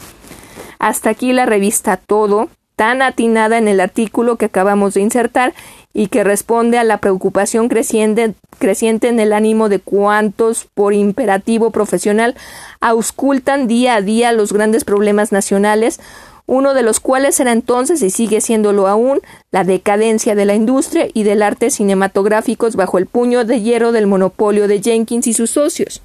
Hasta 0.79 1.09
aquí 1.09 1.33
la 1.33 1.47
revista 1.47 1.97
Todo, 1.97 2.51
tan 2.77 3.01
atinada 3.01 3.57
en 3.57 3.69
el 3.69 3.81
artículo 3.81 4.37
que 4.37 4.47
acabamos 4.47 4.93
de 4.93 5.01
insertar 5.01 5.55
y 5.95 6.09
que 6.09 6.25
responde 6.25 6.77
a 6.77 6.85
la 6.85 6.99
preocupación 6.99 7.69
creciente, 7.69 8.35
creciente 8.59 9.09
en 9.09 9.19
el 9.19 9.33
ánimo 9.33 9.71
de 9.71 9.79
cuantos, 9.79 10.67
por 10.75 10.93
imperativo 10.93 11.71
profesional, 11.71 12.35
auscultan 12.81 13.67
día 13.67 13.95
a 13.95 14.03
día 14.03 14.33
los 14.33 14.53
grandes 14.53 14.85
problemas 14.85 15.33
nacionales, 15.33 16.01
uno 16.47 16.75
de 16.75 16.83
los 16.83 17.01
cuales 17.01 17.41
era 17.41 17.53
entonces 17.53 18.03
y 18.03 18.11
sigue 18.11 18.41
siéndolo 18.41 18.87
aún 18.87 19.21
la 19.51 19.65
decadencia 19.65 20.35
de 20.35 20.45
la 20.45 20.55
industria 20.55 21.09
y 21.13 21.23
del 21.23 21.43
arte 21.43 21.71
cinematográficos 21.71 22.77
bajo 22.77 22.99
el 22.99 23.07
puño 23.07 23.45
de 23.45 23.63
hierro 23.63 23.93
del 23.93 24.07
monopolio 24.07 24.69
de 24.69 24.83
Jenkins 24.83 25.27
y 25.27 25.33
sus 25.33 25.51
socios. 25.51 26.03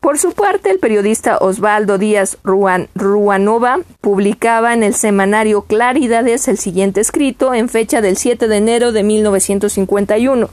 Por 0.00 0.18
su 0.18 0.32
parte, 0.32 0.70
el 0.70 0.80
periodista 0.80 1.38
Osvaldo 1.38 1.96
Díaz 1.96 2.36
Ruanova 2.42 3.78
publicaba 4.00 4.74
en 4.74 4.82
el 4.82 4.94
semanario 4.94 5.62
Claridades 5.62 6.48
el 6.48 6.58
siguiente 6.58 7.00
escrito 7.00 7.54
en 7.54 7.68
fecha 7.68 8.00
del 8.00 8.16
7 8.16 8.48
de 8.48 8.56
enero 8.56 8.90
de 8.90 9.04
1951. 9.04 10.48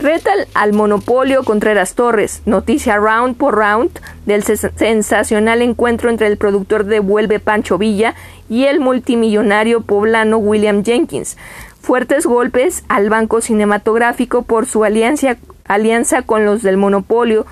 Reta 0.00 0.30
al 0.54 0.72
monopolio 0.72 1.44
Contreras 1.44 1.94
Torres, 1.94 2.42
noticia 2.46 2.96
round 2.96 3.36
por 3.36 3.56
round 3.56 3.90
del 4.26 4.42
sensacional 4.42 5.62
encuentro 5.62 6.10
entre 6.10 6.26
el 6.26 6.36
productor 6.36 6.84
de 6.84 6.98
Vuelve 6.98 7.38
Pancho 7.38 7.78
Villa 7.78 8.14
y 8.48 8.64
el 8.64 8.80
multimillonario 8.80 9.82
poblano 9.82 10.38
William 10.38 10.84
Jenkins. 10.84 11.36
Fuertes 11.80 12.26
golpes 12.26 12.82
al 12.88 13.08
banco 13.08 13.40
cinematográfico 13.40 14.42
por 14.42 14.66
su 14.66 14.84
alianza, 14.84 15.36
alianza 15.64 16.22
con 16.22 16.44
los 16.44 16.62
del 16.62 16.76
monopolio, 16.76 17.46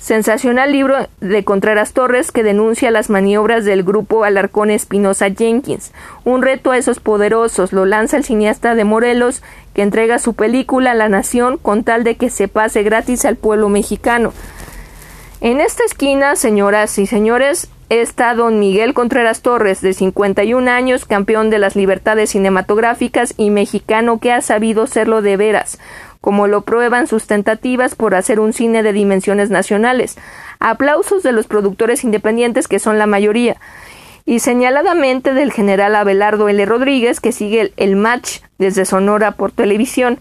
Sensacional 0.00 0.72
libro 0.72 0.96
de 1.20 1.44
Contreras 1.44 1.92
Torres 1.92 2.32
que 2.32 2.42
denuncia 2.42 2.90
las 2.90 3.10
maniobras 3.10 3.66
del 3.66 3.82
grupo 3.82 4.24
Alarcón 4.24 4.70
Espinosa 4.70 5.28
Jenkins. 5.28 5.92
Un 6.24 6.40
reto 6.40 6.70
a 6.70 6.78
esos 6.78 7.00
poderosos 7.00 7.74
lo 7.74 7.84
lanza 7.84 8.16
el 8.16 8.24
cineasta 8.24 8.74
de 8.74 8.84
Morelos 8.84 9.42
que 9.74 9.82
entrega 9.82 10.18
su 10.18 10.32
película 10.32 10.92
a 10.92 10.94
la 10.94 11.10
nación 11.10 11.58
con 11.58 11.84
tal 11.84 12.02
de 12.02 12.16
que 12.16 12.30
se 12.30 12.48
pase 12.48 12.82
gratis 12.82 13.26
al 13.26 13.36
pueblo 13.36 13.68
mexicano. 13.68 14.32
En 15.42 15.60
esta 15.60 15.84
esquina, 15.84 16.34
señoras 16.34 16.98
y 16.98 17.06
señores, 17.06 17.68
está 17.90 18.34
don 18.34 18.58
Miguel 18.58 18.94
Contreras 18.94 19.42
Torres, 19.42 19.82
de 19.82 19.92
51 19.92 20.70
años, 20.70 21.04
campeón 21.04 21.50
de 21.50 21.58
las 21.58 21.76
libertades 21.76 22.30
cinematográficas 22.30 23.34
y 23.36 23.50
mexicano 23.50 24.18
que 24.18 24.32
ha 24.32 24.40
sabido 24.40 24.86
serlo 24.86 25.20
de 25.20 25.36
veras 25.36 25.78
como 26.20 26.46
lo 26.46 26.62
prueban 26.62 27.06
sus 27.06 27.26
tentativas 27.26 27.94
por 27.94 28.14
hacer 28.14 28.40
un 28.40 28.52
cine 28.52 28.82
de 28.82 28.92
dimensiones 28.92 29.50
nacionales. 29.50 30.16
Aplausos 30.58 31.22
de 31.22 31.32
los 31.32 31.46
productores 31.46 32.04
independientes, 32.04 32.68
que 32.68 32.78
son 32.78 32.98
la 32.98 33.06
mayoría. 33.06 33.56
Y 34.26 34.40
señaladamente 34.40 35.32
del 35.32 35.52
general 35.52 35.96
Abelardo 35.96 36.48
L. 36.48 36.64
Rodríguez, 36.66 37.20
que 37.20 37.32
sigue 37.32 37.72
el, 37.76 37.96
match 37.96 38.40
desde 38.58 38.84
Sonora 38.84 39.32
por 39.32 39.50
televisión. 39.50 40.18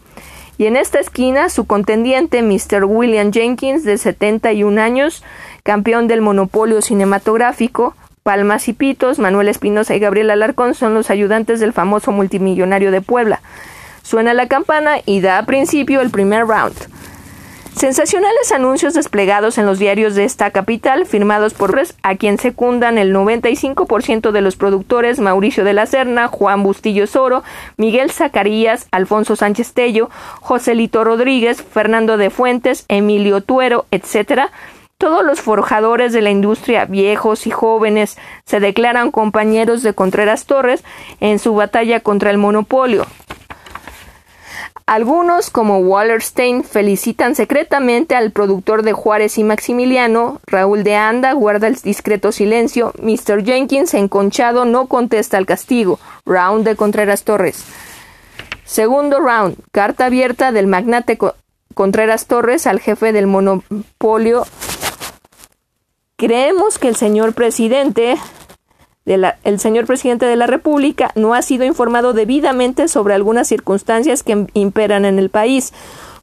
Y 0.57 0.65
en 0.65 0.77
esta 0.77 0.99
esquina, 0.99 1.49
su 1.49 1.65
contendiente, 1.65 2.41
Mr. 2.41 2.85
William 2.85 3.31
Jenkins, 3.31 3.83
de 3.83 3.97
71 3.97 4.81
años, 4.81 5.23
campeón 5.63 6.07
del 6.07 6.21
monopolio 6.21 6.81
cinematográfico, 6.81 7.95
Palmas 8.23 8.67
y 8.67 8.73
Pitos, 8.73 9.19
Manuel 9.19 9.47
Espinosa 9.47 9.95
y 9.95 9.99
Gabriel 9.99 10.29
Alarcón 10.29 10.75
son 10.75 10.93
los 10.93 11.09
ayudantes 11.09 11.59
del 11.59 11.73
famoso 11.73 12.12
multimillonario 12.12 12.91
de 12.91 13.01
Puebla. 13.01 13.41
Suena 14.09 14.33
la 14.33 14.47
campana 14.47 15.01
y 15.05 15.21
da 15.21 15.37
a 15.37 15.45
principio 15.45 16.01
el 16.01 16.09
primer 16.09 16.47
round. 16.47 16.73
Sensacionales 17.75 18.51
anuncios 18.51 18.95
desplegados 18.95 19.59
en 19.59 19.67
los 19.67 19.77
diarios 19.77 20.15
de 20.15 20.23
esta 20.23 20.49
capital, 20.49 21.05
firmados 21.05 21.53
por 21.53 21.79
a 22.01 22.15
quien 22.15 22.39
secundan 22.39 22.97
el 22.97 23.13
95% 23.13 24.31
de 24.31 24.41
los 24.41 24.55
productores 24.55 25.19
Mauricio 25.19 25.63
de 25.63 25.73
la 25.73 25.85
Serna, 25.85 26.27
Juan 26.27 26.63
Bustillo 26.63 27.05
Soro, 27.05 27.43
Miguel 27.77 28.09
Zacarías, 28.09 28.87
Alfonso 28.89 29.35
Sánchez 29.35 29.73
Tello, 29.73 30.09
Joselito 30.41 31.03
Rodríguez, 31.03 31.61
Fernando 31.61 32.17
de 32.17 32.31
Fuentes, 32.31 32.85
Emilio 32.87 33.41
Tuero, 33.41 33.85
etc., 33.91 34.49
todos 34.97 35.23
los 35.23 35.39
forjadores 35.39 36.13
de 36.13 36.23
la 36.23 36.31
industria, 36.31 36.85
viejos 36.85 37.45
y 37.45 37.51
jóvenes, 37.51 38.17
se 38.43 38.59
declaran 38.59 39.11
compañeros 39.11 39.83
de 39.83 39.93
Contreras 39.93 40.47
Torres 40.47 40.83
en 41.19 41.37
su 41.37 41.53
batalla 41.53 41.99
contra 41.99 42.31
el 42.31 42.39
monopolio. 42.39 43.05
Algunos, 44.89 45.52
como 45.52 45.78
Wallerstein, 45.78 46.63
felicitan 46.63 47.36
secretamente 47.36 48.15
al 48.15 48.32
productor 48.32 48.82
de 48.82 48.93
Juárez 48.93 49.38
y 49.38 49.43
Maximiliano. 49.43 50.41
Raúl 50.47 50.84
de 50.84 50.95
Anda 50.95 51.32
guarda 51.34 51.67
el 51.67 51.75
discreto 51.75 52.32
silencio. 52.32 52.91
Mr. 52.99 53.45
Jenkins, 53.45 53.93
enconchado, 53.93 54.65
no 54.65 54.88
contesta 54.88 55.38
al 55.38 55.45
castigo. 55.45 55.99
Round 56.25 56.65
de 56.65 56.75
Contreras 56.75 57.21
Torres. 57.21 57.65
Segundo 58.65 59.19
round. 59.19 59.58
Carta 59.71 60.06
abierta 60.08 60.52
del 60.52 60.65
magnate 60.65 61.19
Contreras 61.75 62.25
Torres 62.25 62.65
al 62.65 62.80
jefe 62.80 63.13
del 63.13 63.28
monopolio. 63.28 64.47
Creemos 66.15 66.80
que 66.80 66.88
el 66.88 66.95
señor 66.95 67.34
presidente 67.34 68.17
el 69.09 69.59
señor 69.59 69.85
presidente 69.85 70.25
de 70.25 70.35
la 70.35 70.47
República 70.47 71.11
no 71.15 71.33
ha 71.33 71.41
sido 71.41 71.65
informado 71.65 72.13
debidamente 72.13 72.87
sobre 72.87 73.13
algunas 73.13 73.47
circunstancias 73.47 74.23
que 74.23 74.47
imperan 74.53 75.05
en 75.05 75.19
el 75.19 75.29
país. 75.29 75.73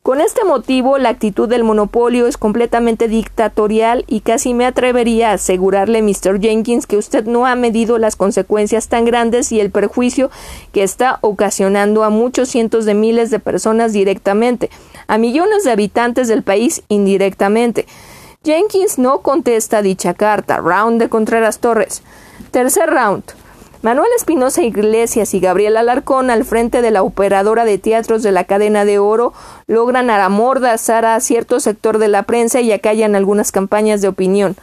Con 0.07 0.21
este 0.21 0.45
motivo, 0.45 0.99
la 0.99 1.09
actitud 1.09 1.49
del 1.49 1.65
monopolio 1.65 2.29
es 2.29 2.37
completamente 2.37 3.09
dictatorial 3.09 4.05
y 4.07 4.21
casi 4.21 4.55
me 4.55 4.65
atrevería 4.65 5.33
a 5.33 5.35
asegurarle, 5.35 6.01
Mr. 6.01 6.41
Jenkins, 6.41 6.87
que 6.87 6.97
usted 6.97 7.25
no 7.25 7.45
ha 7.45 7.57
medido 7.57 7.99
las 7.99 8.15
consecuencias 8.15 8.87
tan 8.87 9.05
grandes 9.05 9.51
y 9.51 9.59
el 9.59 9.73
perjuicio 9.73 10.31
que 10.71 10.85
está 10.85 11.19
ocasionando 11.23 12.05
a 12.05 12.11
muchos 12.11 12.49
cientos 12.49 12.85
de 12.85 12.95
miles 12.95 13.33
de 13.33 13.41
personas 13.41 13.93
directamente, 13.93 14.71
a 15.09 15.19
millones 15.19 15.65
de 15.65 15.73
habitantes 15.73 16.29
del 16.29 16.45
país 16.45 16.85
indirectamente. 16.87 17.87
Jenkins 18.47 18.97
no 18.97 19.23
contesta 19.23 19.83
dicha 19.83 20.15
carta. 20.15 20.59
Round 20.59 21.01
de 21.01 21.09
Contreras 21.09 21.59
Torres. 21.59 22.05
Tercer 22.53 22.89
round. 22.89 23.25
Manuel 23.83 24.09
Espinosa 24.17 24.63
Iglesias 24.63 25.35
y 25.35 25.41
Gabriel 25.41 25.77
Alarcón, 25.77 26.31
al 26.31 26.45
frente 26.45 26.81
de 26.81 26.93
la 26.93 27.03
operadora 27.03 27.65
de 27.65 27.79
teatros 27.79 28.23
de 28.23 28.31
la 28.31 28.45
cadena 28.45 28.85
de 28.85 29.01
oro, 29.01 29.33
logran 29.67 30.11
amordazar 30.11 31.05
a 31.05 31.19
cierto 31.19 31.59
sector 31.59 31.99
de 31.99 32.07
la 32.07 32.23
prensa 32.23 32.61
y 32.61 32.71
acallan 32.71 33.17
algunas 33.17 33.51
campañas 33.51 34.01
de 34.01 34.07
opinión. 34.07 34.55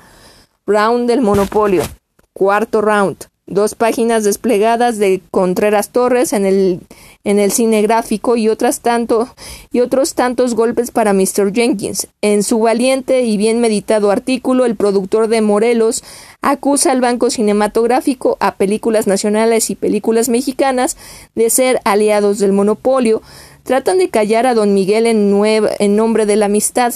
Round 0.66 1.10
del 1.10 1.20
monopolio. 1.20 1.84
Cuarto 2.32 2.80
round 2.80 3.33
dos 3.46 3.76
páginas 3.76 4.24
desplegadas 4.24 4.98
de 4.98 5.22
Contreras 5.30 5.90
Torres 5.90 6.32
en 6.34 6.46
el, 6.46 6.80
en 7.24 7.40
el 7.40 7.52
cine 7.52 7.82
gráfico 7.82 8.38
y, 8.38 8.48
otras 8.48 8.80
tanto, 8.80 9.28
y 9.72 9.82
otros 9.82 10.14
tantos 10.14 10.56
golpes 10.56 10.92
para 10.92 11.14
Mr. 11.14 11.54
Jenkins. 11.54 12.08
En 12.22 12.44
su 12.44 12.60
valiente 12.60 13.22
y 13.24 13.38
bien 13.38 13.60
meditado 13.60 14.12
artículo, 14.12 14.66
el 14.66 14.76
productor 14.76 15.28
de 15.28 15.42
Morelos 15.42 16.04
acusa 16.42 16.92
al 16.92 17.02
Banco 17.02 17.30
Cinematográfico, 17.30 18.38
a 18.40 18.56
películas 18.56 19.08
nacionales 19.08 19.70
y 19.70 19.76
películas 19.76 20.30
mexicanas 20.30 20.98
de 21.36 21.50
ser 21.50 21.82
aliados 21.84 22.40
del 22.40 22.54
monopolio. 22.54 23.22
Tratan 23.64 23.98
de 23.98 24.10
callar 24.10 24.46
a 24.46 24.54
don 24.54 24.74
Miguel 24.74 25.06
en, 25.06 25.34
en 25.46 25.96
nombre 25.96 26.26
de 26.26 26.36
la 26.38 26.46
amistad, 26.46 26.94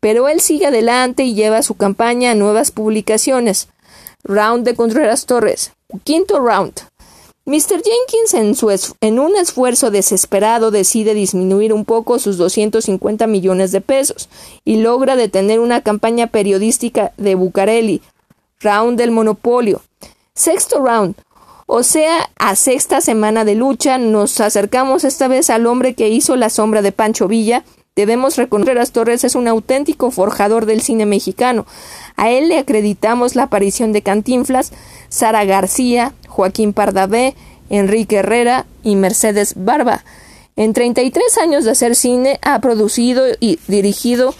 pero 0.00 0.28
él 0.28 0.40
sigue 0.40 0.66
adelante 0.66 1.24
y 1.24 1.34
lleva 1.34 1.62
su 1.62 1.74
campaña 1.74 2.30
a 2.30 2.34
nuevas 2.36 2.70
publicaciones. 2.70 3.68
Round 4.24 4.64
de 4.64 4.74
Contreras 4.74 5.26
Torres. 5.26 5.72
Quinto 6.04 6.38
round. 6.38 6.82
Mr. 7.46 7.82
Jenkins, 7.82 8.34
en, 8.34 8.54
su 8.54 8.70
en, 9.00 9.18
un 9.18 9.34
esfuerzo 9.36 9.90
desesperado, 9.90 10.70
decide 10.70 11.14
disminuir 11.14 11.72
un 11.72 11.86
poco 11.86 12.18
sus 12.18 12.36
250 12.36 13.26
millones 13.26 13.72
de 13.72 13.80
pesos 13.80 14.28
y 14.66 14.76
logra 14.76 15.16
detener 15.16 15.60
una 15.60 15.80
campaña 15.80 16.26
periodística 16.26 17.12
de 17.16 17.36
Bucareli. 17.36 18.02
Round 18.60 18.98
del 18.98 19.12
monopolio. 19.12 19.80
Sexto 20.34 20.84
round. 20.84 21.14
O 21.64 21.82
sea, 21.82 22.28
a 22.36 22.54
sexta 22.54 23.00
semana 23.00 23.46
de 23.46 23.54
lucha, 23.54 23.96
nos 23.96 24.40
acercamos 24.40 25.04
esta 25.04 25.26
vez 25.26 25.48
al 25.48 25.66
hombre 25.66 25.94
que 25.94 26.10
hizo 26.10 26.36
la 26.36 26.50
sombra 26.50 26.82
de 26.82 26.92
Pancho 26.92 27.28
Villa. 27.28 27.64
Debemos 27.96 28.36
reconocer 28.36 28.78
que 28.78 28.86
Torres 28.86 29.24
es 29.24 29.34
un 29.34 29.48
auténtico 29.48 30.10
forjador 30.10 30.66
del 30.66 30.82
cine 30.82 31.06
mexicano. 31.06 31.66
A 32.16 32.30
él 32.30 32.48
le 32.48 32.58
acreditamos 32.58 33.34
la 33.34 33.44
aparición 33.44 33.92
de 33.92 34.02
Cantinflas, 34.02 34.72
Sara 35.08 35.44
García, 35.44 36.12
Joaquín 36.28 36.72
Pardavé, 36.72 37.34
Enrique 37.70 38.16
Herrera 38.16 38.66
y 38.82 38.96
Mercedes 38.96 39.54
Barba. 39.56 40.04
En 40.56 40.72
33 40.72 41.38
años 41.38 41.64
de 41.64 41.70
hacer 41.70 41.94
cine 41.94 42.38
ha 42.42 42.60
producido 42.60 43.24
y 43.40 43.58
dirigido 43.68 44.34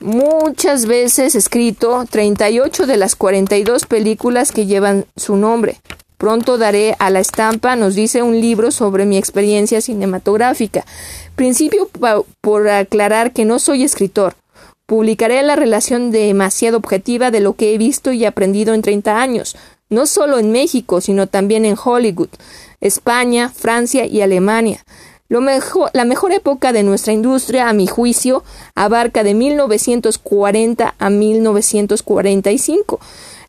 muchas 0.00 0.86
veces 0.86 1.34
escrito 1.34 2.04
38 2.08 2.86
de 2.86 2.96
las 2.96 3.16
42 3.16 3.86
películas 3.86 4.52
que 4.52 4.66
llevan 4.66 5.06
su 5.16 5.36
nombre. 5.36 5.80
Pronto 6.16 6.58
daré 6.58 6.96
a 6.98 7.08
la 7.08 7.20
estampa, 7.20 7.76
nos 7.76 7.94
dice 7.94 8.22
un 8.22 8.40
libro 8.40 8.70
sobre 8.70 9.06
mi 9.06 9.16
experiencia 9.16 9.80
cinematográfica. 9.80 10.84
Principio 11.34 11.88
por 12.42 12.68
aclarar 12.68 13.32
que 13.32 13.46
no 13.46 13.58
soy 13.58 13.84
escritor. 13.84 14.34
Publicaré 14.90 15.40
la 15.44 15.54
relación 15.54 16.10
demasiado 16.10 16.76
objetiva 16.76 17.30
de 17.30 17.38
lo 17.38 17.52
que 17.52 17.72
he 17.72 17.78
visto 17.78 18.10
y 18.10 18.24
aprendido 18.24 18.74
en 18.74 18.82
30 18.82 19.22
años, 19.22 19.54
no 19.88 20.04
solo 20.04 20.40
en 20.40 20.50
México, 20.50 21.00
sino 21.00 21.28
también 21.28 21.64
en 21.64 21.76
Hollywood, 21.80 22.30
España, 22.80 23.50
Francia 23.50 24.04
y 24.04 24.20
Alemania. 24.20 24.84
La 25.28 26.04
mejor 26.04 26.32
época 26.32 26.72
de 26.72 26.82
nuestra 26.82 27.12
industria, 27.12 27.68
a 27.68 27.72
mi 27.72 27.86
juicio, 27.86 28.42
abarca 28.74 29.22
de 29.22 29.34
1940 29.34 30.96
a 30.98 31.08
1945. 31.08 32.98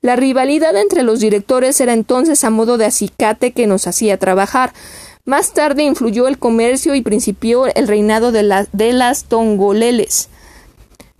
La 0.01 0.15
rivalidad 0.15 0.75
entre 0.75 1.01
los 1.01 1.21
directores 1.21 1.81
era 1.81 1.93
entonces 1.93 2.43
a 2.43 2.51
modo 2.51 2.77
de 2.77 2.85
acicate 2.85 3.51
que 3.51 3.65
nos 3.65 3.87
hacía 3.87 4.19
trabajar. 4.19 4.73
Más 5.25 5.55
tarde 5.55 5.81
influyó 5.81 6.27
el 6.27 6.37
comercio 6.37 6.93
y 6.93 7.01
principió 7.01 7.65
el 7.65 7.87
reinado 7.87 8.31
de 8.31 8.93
las 8.93 9.23
tongoleles. 9.23 10.29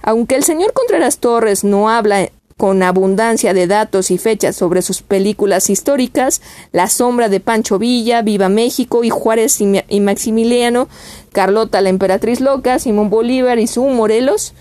Aunque 0.01 0.35
el 0.35 0.43
señor 0.43 0.73
Contreras 0.73 1.19
Torres 1.19 1.63
no 1.63 1.89
habla 1.89 2.29
con 2.57 2.83
abundancia 2.83 3.55
de 3.55 3.65
datos 3.65 4.11
y 4.11 4.19
fechas 4.19 4.55
sobre 4.55 4.83
sus 4.83 5.01
películas 5.01 5.69
históricas, 5.69 6.41
La 6.71 6.89
sombra 6.89 7.27
de 7.27 7.39
Pancho 7.39 7.79
Villa, 7.79 8.21
Viva 8.21 8.49
México 8.49 9.03
y 9.03 9.09
Juárez 9.09 9.59
y 9.61 9.99
Maximiliano, 9.99 10.87
Carlota 11.31 11.81
la 11.81 11.89
emperatriz 11.89 12.39
loca, 12.39 12.77
Simón 12.77 13.09
Bolívar 13.09 13.57
y 13.57 13.65
su 13.65 13.83
Morelos, 13.85 14.53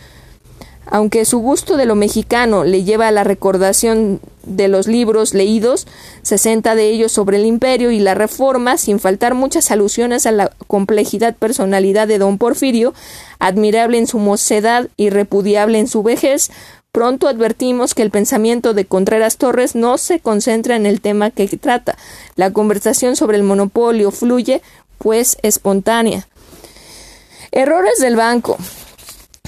aunque 0.90 1.24
su 1.24 1.38
gusto 1.38 1.76
de 1.76 1.86
lo 1.86 1.94
mexicano 1.94 2.64
le 2.64 2.82
lleva 2.82 3.08
a 3.08 3.12
la 3.12 3.24
recordación 3.24 4.20
de 4.42 4.68
los 4.68 4.88
libros 4.88 5.34
leídos, 5.34 5.86
sesenta 6.22 6.74
de 6.74 6.88
ellos 6.88 7.12
sobre 7.12 7.36
el 7.36 7.46
imperio 7.46 7.92
y 7.92 8.00
la 8.00 8.14
reforma, 8.14 8.76
sin 8.76 8.98
faltar 8.98 9.34
muchas 9.34 9.70
alusiones 9.70 10.26
a 10.26 10.32
la 10.32 10.50
complejidad 10.66 11.36
personalidad 11.36 12.08
de 12.08 12.18
don 12.18 12.38
Porfirio, 12.38 12.92
admirable 13.38 13.98
en 13.98 14.08
su 14.08 14.18
mocedad 14.18 14.88
y 14.96 15.10
repudiable 15.10 15.78
en 15.78 15.86
su 15.86 16.02
vejez, 16.02 16.50
pronto 16.90 17.28
advertimos 17.28 17.94
que 17.94 18.02
el 18.02 18.10
pensamiento 18.10 18.74
de 18.74 18.84
Contreras 18.84 19.36
Torres 19.36 19.76
no 19.76 19.96
se 19.96 20.18
concentra 20.18 20.74
en 20.74 20.86
el 20.86 21.00
tema 21.00 21.30
que 21.30 21.46
trata. 21.46 21.96
La 22.34 22.52
conversación 22.52 23.14
sobre 23.14 23.36
el 23.36 23.44
monopolio 23.44 24.10
fluye, 24.10 24.60
pues, 24.98 25.36
espontánea. 25.42 26.26
Errores 27.52 27.98
del 28.00 28.16
banco. 28.16 28.58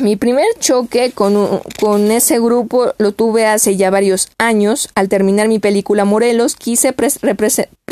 Mi 0.00 0.16
primer 0.16 0.46
choque 0.58 1.12
con, 1.12 1.60
con, 1.78 2.10
ese 2.10 2.40
grupo 2.40 2.94
lo 2.98 3.12
tuve 3.12 3.46
hace 3.46 3.76
ya 3.76 3.90
varios 3.90 4.30
años. 4.38 4.88
Al 4.94 5.08
terminar 5.08 5.48
mi 5.48 5.58
película 5.58 6.04
Morelos, 6.04 6.56
quise, 6.56 6.94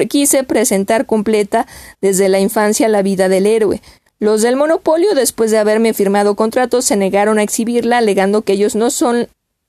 quise 0.09 0.45
presentar 0.45 1.07
completa 1.07 1.67
desde 2.01 2.29
la 2.29 2.41
infancia 2.41 2.89
la 2.89 3.03
vida 3.03 3.29
del 3.29 3.47
héroe. 3.47 3.83
Los 4.19 4.43
del 4.43 4.57
monopolio, 4.57 5.15
después 5.15 5.51
de 5.51 5.59
haberme 5.59 5.95
firmado 5.95 6.37
contratos, 6.37 6.85
se 6.85 6.97
negaron 6.97 7.39
a 7.39 7.43
exhibirla, 7.43 7.99
alegando 7.99 8.43
que 8.43 8.55
ellos 8.55 8.75
no 8.75 8.91
son 8.91 9.29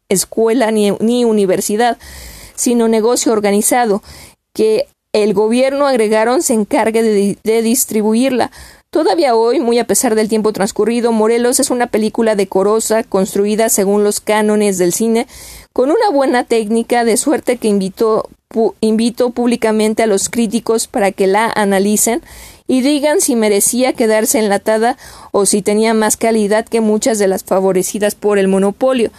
escuela 0.10 0.72
ni, 0.72 0.92
ni 1.00 1.26
universidad, 1.26 1.98
sino 2.56 2.88
negocio 2.88 3.32
organizado, 3.32 4.04
que 4.54 4.88
el 5.14 5.34
gobierno 5.34 5.88
agregaron 5.88 6.42
se 6.42 6.54
encargue 6.54 7.04
de, 7.04 7.38
de 7.44 7.62
distribuirla. 7.62 8.52
Todavía 8.92 9.36
hoy, 9.36 9.62
muy 9.62 9.80
a 9.80 9.88
pesar 9.88 10.16
del 10.16 10.28
tiempo 10.28 10.52
transcurrido, 10.52 11.14
Morelos 11.14 11.62
es 11.62 11.70
una 11.70 11.88
película 11.88 12.36
decorosa, 12.36 13.04
construida 13.04 13.70
según 13.70 14.04
los 14.04 14.20
cánones 14.20 14.78
del 14.78 14.92
cine, 14.92 15.28
con 15.72 15.92
una 15.92 16.10
buena 16.10 16.44
técnica, 16.44 17.06
de 17.06 17.16
suerte 17.16 17.56
que 17.56 17.70
invito 17.70 19.30
públicamente 19.30 20.04
a 20.04 20.08
los 20.08 20.28
críticos 20.28 20.88
para 20.88 21.14
que 21.14 21.26
la 21.26 21.50
analicen 21.56 22.22
y 22.68 22.82
digan 22.82 23.22
si 23.22 23.38
merecía 23.38 23.94
quedarse 23.94 24.40
enlatada 24.40 24.98
o 25.32 25.46
si 25.46 25.62
tenía 25.62 25.94
más 25.94 26.18
calidad 26.18 26.66
que 26.66 26.82
muchas 26.82 27.18
de 27.18 27.30
las 27.30 27.46
favorecidas 27.46 28.16
por 28.16 28.40
el 28.40 28.50
monopolio. 28.50 29.10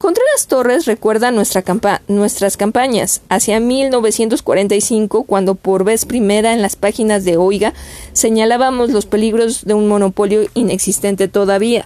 Contreras 0.00 0.46
Torres 0.46 0.86
recuerda 0.86 1.30
nuestra 1.30 1.62
nuestras 2.08 2.56
campañas 2.56 3.20
hacia 3.28 3.60
1945, 3.60 5.24
cuando 5.24 5.56
por 5.56 5.84
vez 5.84 6.06
primera 6.06 6.54
en 6.54 6.62
las 6.62 6.74
páginas 6.74 7.26
de 7.26 7.36
Oiga 7.36 7.74
señalábamos 8.14 8.88
los 8.92 9.04
peligros 9.04 9.66
de 9.66 9.74
un 9.74 9.88
monopolio 9.88 10.44
inexistente 10.54 11.28
todavía. 11.28 11.84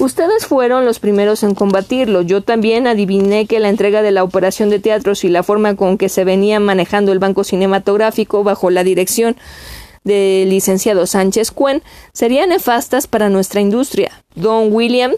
Ustedes 0.00 0.44
fueron 0.44 0.84
los 0.84 0.98
primeros 0.98 1.44
en 1.44 1.54
combatirlo. 1.54 2.22
Yo 2.22 2.42
también 2.42 2.88
adiviné 2.88 3.46
que 3.46 3.60
la 3.60 3.68
entrega 3.68 4.02
de 4.02 4.10
la 4.10 4.24
operación 4.24 4.68
de 4.68 4.80
teatros 4.80 5.22
y 5.22 5.28
la 5.28 5.44
forma 5.44 5.76
con 5.76 5.98
que 5.98 6.08
se 6.08 6.24
venía 6.24 6.58
manejando 6.58 7.12
el 7.12 7.20
banco 7.20 7.44
cinematográfico 7.44 8.42
bajo 8.42 8.70
la 8.70 8.82
dirección 8.82 9.36
del 10.02 10.50
licenciado 10.50 11.06
Sánchez 11.06 11.52
Cuen 11.52 11.84
serían 12.12 12.48
nefastas 12.48 13.06
para 13.06 13.28
nuestra 13.28 13.60
industria. 13.60 14.10
Don 14.34 14.72
William 14.72 15.12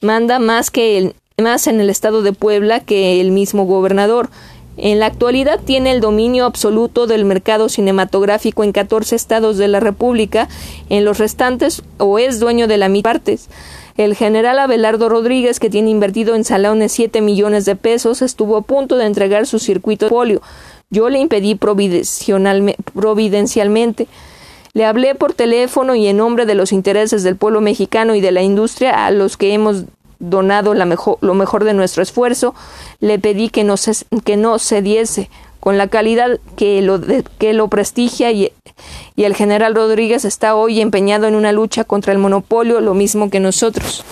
manda 0.00 0.38
más 0.38 0.70
que 0.70 0.96
el 0.96 1.14
más 1.42 1.66
en 1.66 1.80
el 1.80 1.90
estado 1.90 2.22
de 2.22 2.32
Puebla 2.32 2.80
que 2.80 3.20
el 3.20 3.30
mismo 3.30 3.66
gobernador. 3.66 4.30
En 4.78 5.00
la 5.00 5.06
actualidad 5.06 5.60
tiene 5.62 5.92
el 5.92 6.00
dominio 6.00 6.46
absoluto 6.46 7.06
del 7.06 7.26
mercado 7.26 7.68
cinematográfico 7.68 8.64
en 8.64 8.72
14 8.72 9.14
estados 9.14 9.58
de 9.58 9.68
la 9.68 9.80
República, 9.80 10.48
en 10.88 11.04
los 11.04 11.18
restantes 11.18 11.82
o 11.98 12.18
es 12.18 12.40
dueño 12.40 12.68
de 12.68 12.78
la 12.78 12.88
mitad 12.88 13.12
partes. 13.12 13.50
El 13.98 14.14
general 14.14 14.58
Abelardo 14.58 15.10
Rodríguez, 15.10 15.60
que 15.60 15.68
tiene 15.68 15.90
invertido 15.90 16.34
en 16.34 16.44
salones 16.44 16.92
7 16.92 17.20
millones 17.20 17.66
de 17.66 17.76
pesos, 17.76 18.22
estuvo 18.22 18.56
a 18.56 18.62
punto 18.62 18.96
de 18.96 19.04
entregar 19.04 19.46
su 19.46 19.58
circuito 19.58 20.06
de 20.06 20.10
polio. 20.10 20.40
Yo 20.88 21.10
le 21.10 21.18
impedí 21.18 21.54
providencialmente. 21.54 24.06
Le 24.72 24.86
hablé 24.86 25.14
por 25.14 25.34
teléfono 25.34 25.94
y 25.94 26.06
en 26.06 26.16
nombre 26.16 26.46
de 26.46 26.54
los 26.54 26.72
intereses 26.72 27.22
del 27.22 27.36
pueblo 27.36 27.60
mexicano 27.60 28.14
y 28.14 28.22
de 28.22 28.32
la 28.32 28.42
industria 28.42 29.04
a 29.04 29.10
los 29.10 29.36
que 29.36 29.52
hemos 29.52 29.84
donado 30.22 30.72
la 30.72 30.86
mejor, 30.86 31.18
lo 31.20 31.34
mejor 31.34 31.64
de 31.64 31.74
nuestro 31.74 32.02
esfuerzo, 32.02 32.54
le 33.00 33.18
pedí 33.18 33.50
que 33.50 33.64
no, 33.64 33.76
se, 33.76 33.92
que 34.24 34.38
no 34.38 34.58
cediese 34.58 35.28
con 35.60 35.76
la 35.76 35.88
calidad 35.88 36.40
que 36.56 36.80
lo, 36.80 37.00
que 37.38 37.52
lo 37.52 37.68
prestigia 37.68 38.32
y, 38.32 38.52
y 39.14 39.24
el 39.24 39.34
general 39.34 39.74
Rodríguez 39.74 40.24
está 40.24 40.54
hoy 40.54 40.80
empeñado 40.80 41.26
en 41.26 41.34
una 41.34 41.52
lucha 41.52 41.84
contra 41.84 42.12
el 42.12 42.18
monopolio, 42.18 42.80
lo 42.80 42.94
mismo 42.94 43.30
que 43.30 43.40
nosotros. 43.40 44.04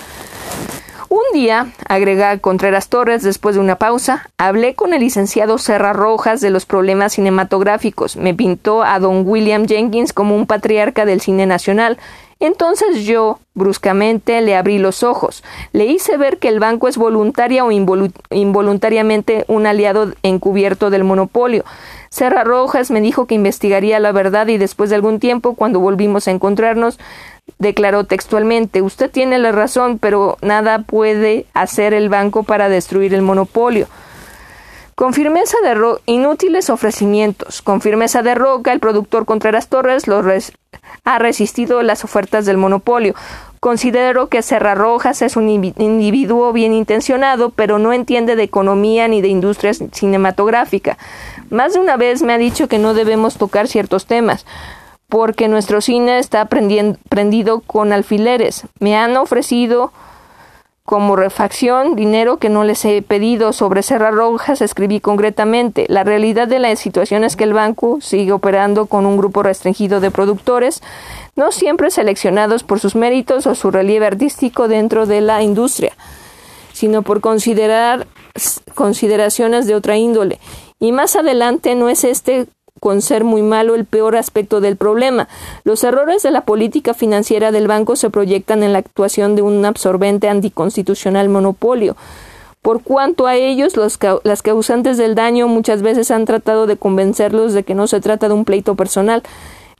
Un 1.08 1.24
día, 1.32 1.72
agrega 1.88 2.38
Contreras 2.38 2.88
Torres 2.88 3.24
después 3.24 3.56
de 3.56 3.60
una 3.60 3.74
pausa, 3.76 4.30
hablé 4.38 4.76
con 4.76 4.94
el 4.94 5.00
licenciado 5.00 5.58
Serra 5.58 5.92
Rojas 5.92 6.40
de 6.40 6.50
los 6.50 6.66
problemas 6.66 7.14
cinematográficos. 7.14 8.16
Me 8.16 8.32
pintó 8.32 8.84
a 8.84 9.00
don 9.00 9.26
William 9.26 9.66
Jenkins 9.66 10.12
como 10.12 10.36
un 10.36 10.46
patriarca 10.46 11.04
del 11.04 11.20
cine 11.20 11.46
nacional. 11.46 11.98
Entonces 12.40 13.05
yo, 13.05 13.38
bruscamente, 13.55 14.40
le 14.40 14.57
abrí 14.57 14.79
los 14.79 15.03
ojos. 15.03 15.44
Le 15.72 15.85
hice 15.85 16.16
ver 16.16 16.38
que 16.38 16.48
el 16.48 16.59
banco 16.59 16.88
es 16.88 16.96
voluntaria 16.96 17.64
o 17.66 17.70
involuntariamente 17.70 19.44
un 19.46 19.66
aliado 19.66 20.12
encubierto 20.22 20.88
del 20.88 21.05
monopolio. 21.05 21.64
Serra 22.09 22.42
Rojas 22.42 22.90
me 22.90 23.03
dijo 23.03 23.26
que 23.26 23.35
investigaría 23.35 24.00
la 24.00 24.12
verdad 24.12 24.48
y 24.48 24.57
después 24.57 24.88
de 24.88 24.96
algún 24.96 25.20
tiempo, 25.20 25.55
cuando 25.55 25.81
volvimos 25.81 26.26
a 26.26 26.31
encontrarnos, 26.31 26.98
declaró 27.59 28.05
textualmente 28.05 28.81
Usted 28.81 29.11
tiene 29.11 29.38
la 29.38 29.53
razón, 29.53 29.98
pero 29.98 30.38
nada 30.40 30.81
puede 30.81 31.44
hacer 31.53 31.92
el 31.92 32.09
banco 32.09 32.42
para 32.42 32.70
destruir 32.70 33.12
el 33.12 33.22
monopolio. 33.22 33.87
Con 35.00 35.14
firmeza 35.14 35.56
de 35.62 35.72
roca, 35.72 36.02
inútiles 36.04 36.68
ofrecimientos. 36.68 37.62
Con 37.62 37.80
firmeza 37.80 38.22
de 38.22 38.34
roca, 38.34 38.70
el 38.70 38.80
productor 38.80 39.24
Contreras 39.24 39.68
Torres 39.68 40.04
ha 41.04 41.18
resistido 41.18 41.80
las 41.80 42.04
ofertas 42.04 42.44
del 42.44 42.58
monopolio. 42.58 43.14
Considero 43.60 44.28
que 44.28 44.42
Serra 44.42 44.74
Rojas 44.74 45.22
es 45.22 45.36
un 45.36 45.48
individuo 45.48 46.52
bien 46.52 46.74
intencionado, 46.74 47.48
pero 47.48 47.78
no 47.78 47.94
entiende 47.94 48.36
de 48.36 48.42
economía 48.42 49.08
ni 49.08 49.22
de 49.22 49.28
industria 49.28 49.72
cinematográfica. 49.72 50.98
Más 51.48 51.72
de 51.72 51.80
una 51.80 51.96
vez 51.96 52.20
me 52.20 52.34
ha 52.34 52.38
dicho 52.38 52.68
que 52.68 52.78
no 52.78 52.92
debemos 52.92 53.38
tocar 53.38 53.68
ciertos 53.68 54.04
temas, 54.04 54.44
porque 55.08 55.48
nuestro 55.48 55.80
cine 55.80 56.18
está 56.18 56.44
prendido 56.44 57.60
con 57.60 57.94
alfileres. 57.94 58.64
Me 58.80 58.98
han 58.98 59.16
ofrecido 59.16 59.94
como 60.90 61.14
refacción 61.14 61.94
dinero 61.94 62.38
que 62.38 62.48
no 62.48 62.64
les 62.64 62.85
he 62.85 63.00
pedido. 63.00 63.53
Sobre 63.53 63.85
Serra 63.85 64.11
Rojas 64.11 64.61
escribí 64.61 64.98
concretamente. 64.98 65.87
La 65.88 66.03
realidad 66.03 66.48
de 66.48 66.59
la 66.59 66.74
situación 66.74 67.22
es 67.22 67.37
que 67.37 67.44
el 67.44 67.53
banco 67.53 68.00
sigue 68.00 68.33
operando 68.33 68.87
con 68.87 69.07
un 69.07 69.16
grupo 69.16 69.44
restringido 69.44 70.00
de 70.00 70.11
productores, 70.11 70.83
no 71.37 71.53
siempre 71.53 71.92
seleccionados 71.92 72.64
por 72.64 72.81
sus 72.81 72.96
méritos 72.96 73.46
o 73.46 73.55
su 73.55 73.70
relieve 73.70 74.05
artístico 74.05 74.66
dentro 74.66 75.07
de 75.07 75.20
la 75.20 75.44
industria, 75.44 75.92
sino 76.72 77.03
por 77.03 77.20
considerar 77.20 78.09
consideraciones 78.74 79.68
de 79.68 79.76
otra 79.76 79.96
índole 79.96 80.40
y 80.81 80.92
más 80.92 81.14
adelante 81.14 81.74
no 81.74 81.90
es 81.90 82.05
este 82.05 82.46
con 82.80 83.02
ser 83.02 83.22
muy 83.22 83.42
malo 83.42 83.74
el 83.74 83.84
peor 83.84 84.16
aspecto 84.16 84.60
del 84.60 84.76
problema. 84.76 85.28
Los 85.64 85.84
errores 85.84 86.22
de 86.22 86.30
la 86.30 86.40
política 86.40 86.94
financiera 86.94 87.52
del 87.52 87.68
banco 87.68 87.94
se 87.94 88.10
proyectan 88.10 88.62
en 88.62 88.72
la 88.72 88.80
actuación 88.80 89.36
de 89.36 89.42
un 89.42 89.64
absorbente 89.64 90.28
anticonstitucional 90.28 91.28
monopolio. 91.28 91.96
Por 92.62 92.82
cuanto 92.82 93.26
a 93.26 93.36
ellos, 93.36 93.76
los 93.76 93.98
las 94.24 94.42
causantes 94.42 94.98
del 94.98 95.14
daño 95.14 95.46
muchas 95.48 95.82
veces 95.82 96.10
han 96.10 96.24
tratado 96.24 96.66
de 96.66 96.76
convencerlos 96.76 97.52
de 97.52 97.62
que 97.62 97.74
no 97.74 97.86
se 97.86 98.00
trata 98.00 98.28
de 98.28 98.34
un 98.34 98.44
pleito 98.44 98.74
personal. 98.74 99.22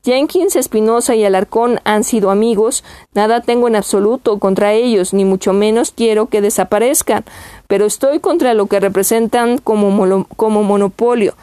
Jenkins, 0.03 0.57
Espinosa 0.57 1.15
y 1.15 1.25
Alarcón 1.25 1.79
han 1.85 2.05
sido 2.05 2.31
amigos, 2.31 2.85
nada 3.13 3.43
tengo 3.43 3.69
en 3.69 3.77
absoluto 3.77 4.39
contra 4.39 4.73
ellos, 4.73 5.13
ni 5.13 5.27
mucho 5.27 5.53
menos 5.53 5.91
quiero 5.91 6.27
que 6.27 6.41
desaparezcan 6.41 7.25
pero 7.71 7.87
estoy 7.87 8.19
contra 8.19 8.53
lo 8.53 8.67
que 8.67 8.81
representan 8.81 9.59
como, 9.59 10.27
como 10.37 10.65
monopolio 10.65 11.35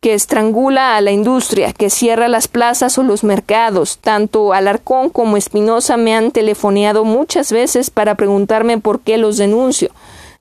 que 0.00 0.14
estrangula 0.14 0.96
a 0.96 1.00
la 1.02 1.10
industria, 1.10 1.72
que 1.74 1.90
cierra 1.90 2.26
las 2.28 2.48
plazas 2.48 2.96
o 2.96 3.02
los 3.02 3.22
mercados. 3.22 3.98
Tanto 3.98 4.54
Alarcón 4.54 5.10
como 5.10 5.36
Espinosa 5.36 5.98
me 5.98 6.14
han 6.14 6.30
telefoneado 6.30 7.04
muchas 7.04 7.52
veces 7.52 7.90
para 7.90 8.14
preguntarme 8.14 8.78
por 8.78 9.00
qué 9.00 9.18
los 9.18 9.36
denuncio. 9.36 9.90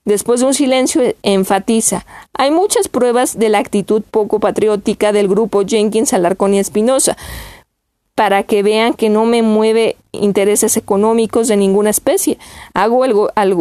Después 0.05 0.39
de 0.39 0.47
un 0.47 0.53
silencio 0.53 1.03
enfatiza 1.23 2.05
hay 2.33 2.51
muchas 2.51 2.87
pruebas 2.87 3.37
de 3.37 3.49
la 3.49 3.59
actitud 3.59 4.01
poco 4.09 4.39
patriótica 4.39 5.11
del 5.11 5.27
grupo 5.27 5.63
Jenkins, 5.65 6.13
Alarcón 6.13 6.53
y 6.53 6.59
Espinosa 6.59 7.17
para 8.19 8.43
que 8.43 8.63
vean 8.63 8.95
que 8.95 9.07
no 9.07 9.23
me 9.23 9.41
mueve 9.43 9.95
intereses 10.11 10.75
económicos 10.75 11.47
de 11.47 11.55
ninguna 11.55 11.89
especie. 11.89 12.37
Hago 12.73 13.05
al, 13.05 13.53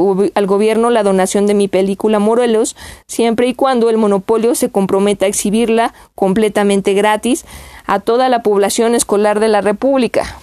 gobierno 0.48 0.90
la 0.90 1.04
donación 1.04 1.46
de 1.46 1.54
mi 1.54 1.68
película 1.68 2.18
Morelos 2.18 2.74
siempre 3.06 3.46
y 3.46 3.54
cuando 3.54 3.88
el 3.88 3.98
monopolio 3.98 4.56
se 4.56 4.68
comprometa 4.68 5.26
a 5.26 5.28
exhibirla 5.28 5.94
completamente 6.16 6.92
gratis 6.94 7.44
a 7.86 8.00
toda 8.00 8.28
la 8.28 8.42
población 8.42 8.96
escolar 8.96 9.38
de 9.38 9.46
la 9.46 9.60
República. 9.60 10.40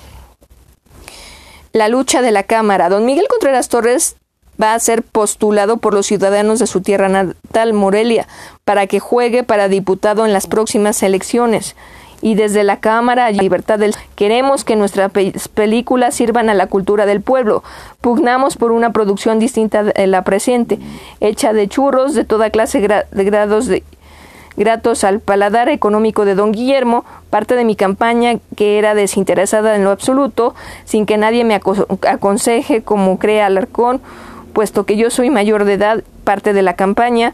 La 1.73 1.89
lucha 1.89 2.21
de 2.21 2.31
la 2.31 2.43
Cámara. 2.43 2.87
Don 2.87 3.03
Miguel 3.03 3.27
Contreras 3.27 3.67
Torres 3.67 4.15
va 4.63 4.75
a 4.75 4.79
ser 4.79 5.03
postulado 5.03 5.75
por 5.75 5.93
los 5.93 6.05
ciudadanos 6.05 6.59
de 6.59 6.67
su 6.67 6.79
tierra 6.79 7.09
natal, 7.09 7.73
Morelia, 7.73 8.29
para 8.63 8.87
que 8.87 9.01
juegue 9.01 9.43
para 9.43 9.67
diputado 9.67 10.25
en 10.25 10.31
las 10.31 10.47
próximas 10.47 11.03
elecciones 11.03 11.75
y 12.21 12.35
desde 12.35 12.63
la 12.63 12.79
Cámara 12.79 13.29
Libertad 13.31 13.79
del 13.79 13.95
queremos 14.15 14.63
que 14.63 14.75
nuestras 14.75 15.11
películas 15.53 16.15
sirvan 16.15 16.49
a 16.49 16.53
la 16.53 16.67
cultura 16.67 17.05
del 17.05 17.21
pueblo. 17.21 17.63
Pugnamos 18.01 18.57
por 18.57 18.71
una 18.71 18.91
producción 18.91 19.39
distinta 19.39 19.83
de 19.83 20.07
la 20.07 20.23
presente, 20.23 20.79
hecha 21.19 21.53
de 21.53 21.67
churros 21.67 22.13
de 22.13 22.23
toda 22.23 22.49
clase 22.49 22.79
de 22.79 23.23
grados 23.23 23.67
de 23.67 23.83
gratos 24.57 25.03
al 25.03 25.19
paladar 25.19 25.69
económico 25.69 26.25
de 26.25 26.35
don 26.35 26.51
Guillermo, 26.51 27.03
parte 27.29 27.55
de 27.55 27.65
mi 27.65 27.75
campaña 27.75 28.37
que 28.55 28.77
era 28.77 28.95
desinteresada 28.95 29.75
en 29.75 29.83
lo 29.83 29.91
absoluto, 29.91 30.55
sin 30.85 31.05
que 31.05 31.17
nadie 31.17 31.43
me 31.43 31.55
aconseje 31.55 32.81
como 32.81 33.19
crea 33.19 33.47
Alarcón, 33.47 34.01
puesto 34.53 34.85
que 34.85 34.95
yo 34.95 35.09
soy 35.09 35.29
mayor 35.29 35.65
de 35.65 35.73
edad, 35.73 36.03
parte 36.23 36.53
de 36.53 36.61
la 36.61 36.75
campaña 36.75 37.33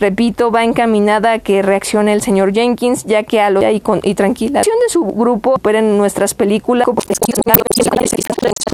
repito, 0.00 0.50
va 0.50 0.64
encaminada 0.64 1.32
a 1.32 1.38
que 1.38 1.62
reaccione 1.62 2.12
el 2.12 2.22
señor 2.22 2.52
Jenkins, 2.52 3.04
ya 3.04 3.22
que 3.22 3.40
a 3.40 3.50
lo 3.50 3.68
y, 3.70 3.80
con, 3.80 4.00
y 4.02 4.14
tranquila. 4.14 4.62
De 4.62 4.88
su 4.88 5.04
grupo 5.04 5.54
operen 5.54 5.98
nuestras 5.98 6.34
películas 6.34 6.88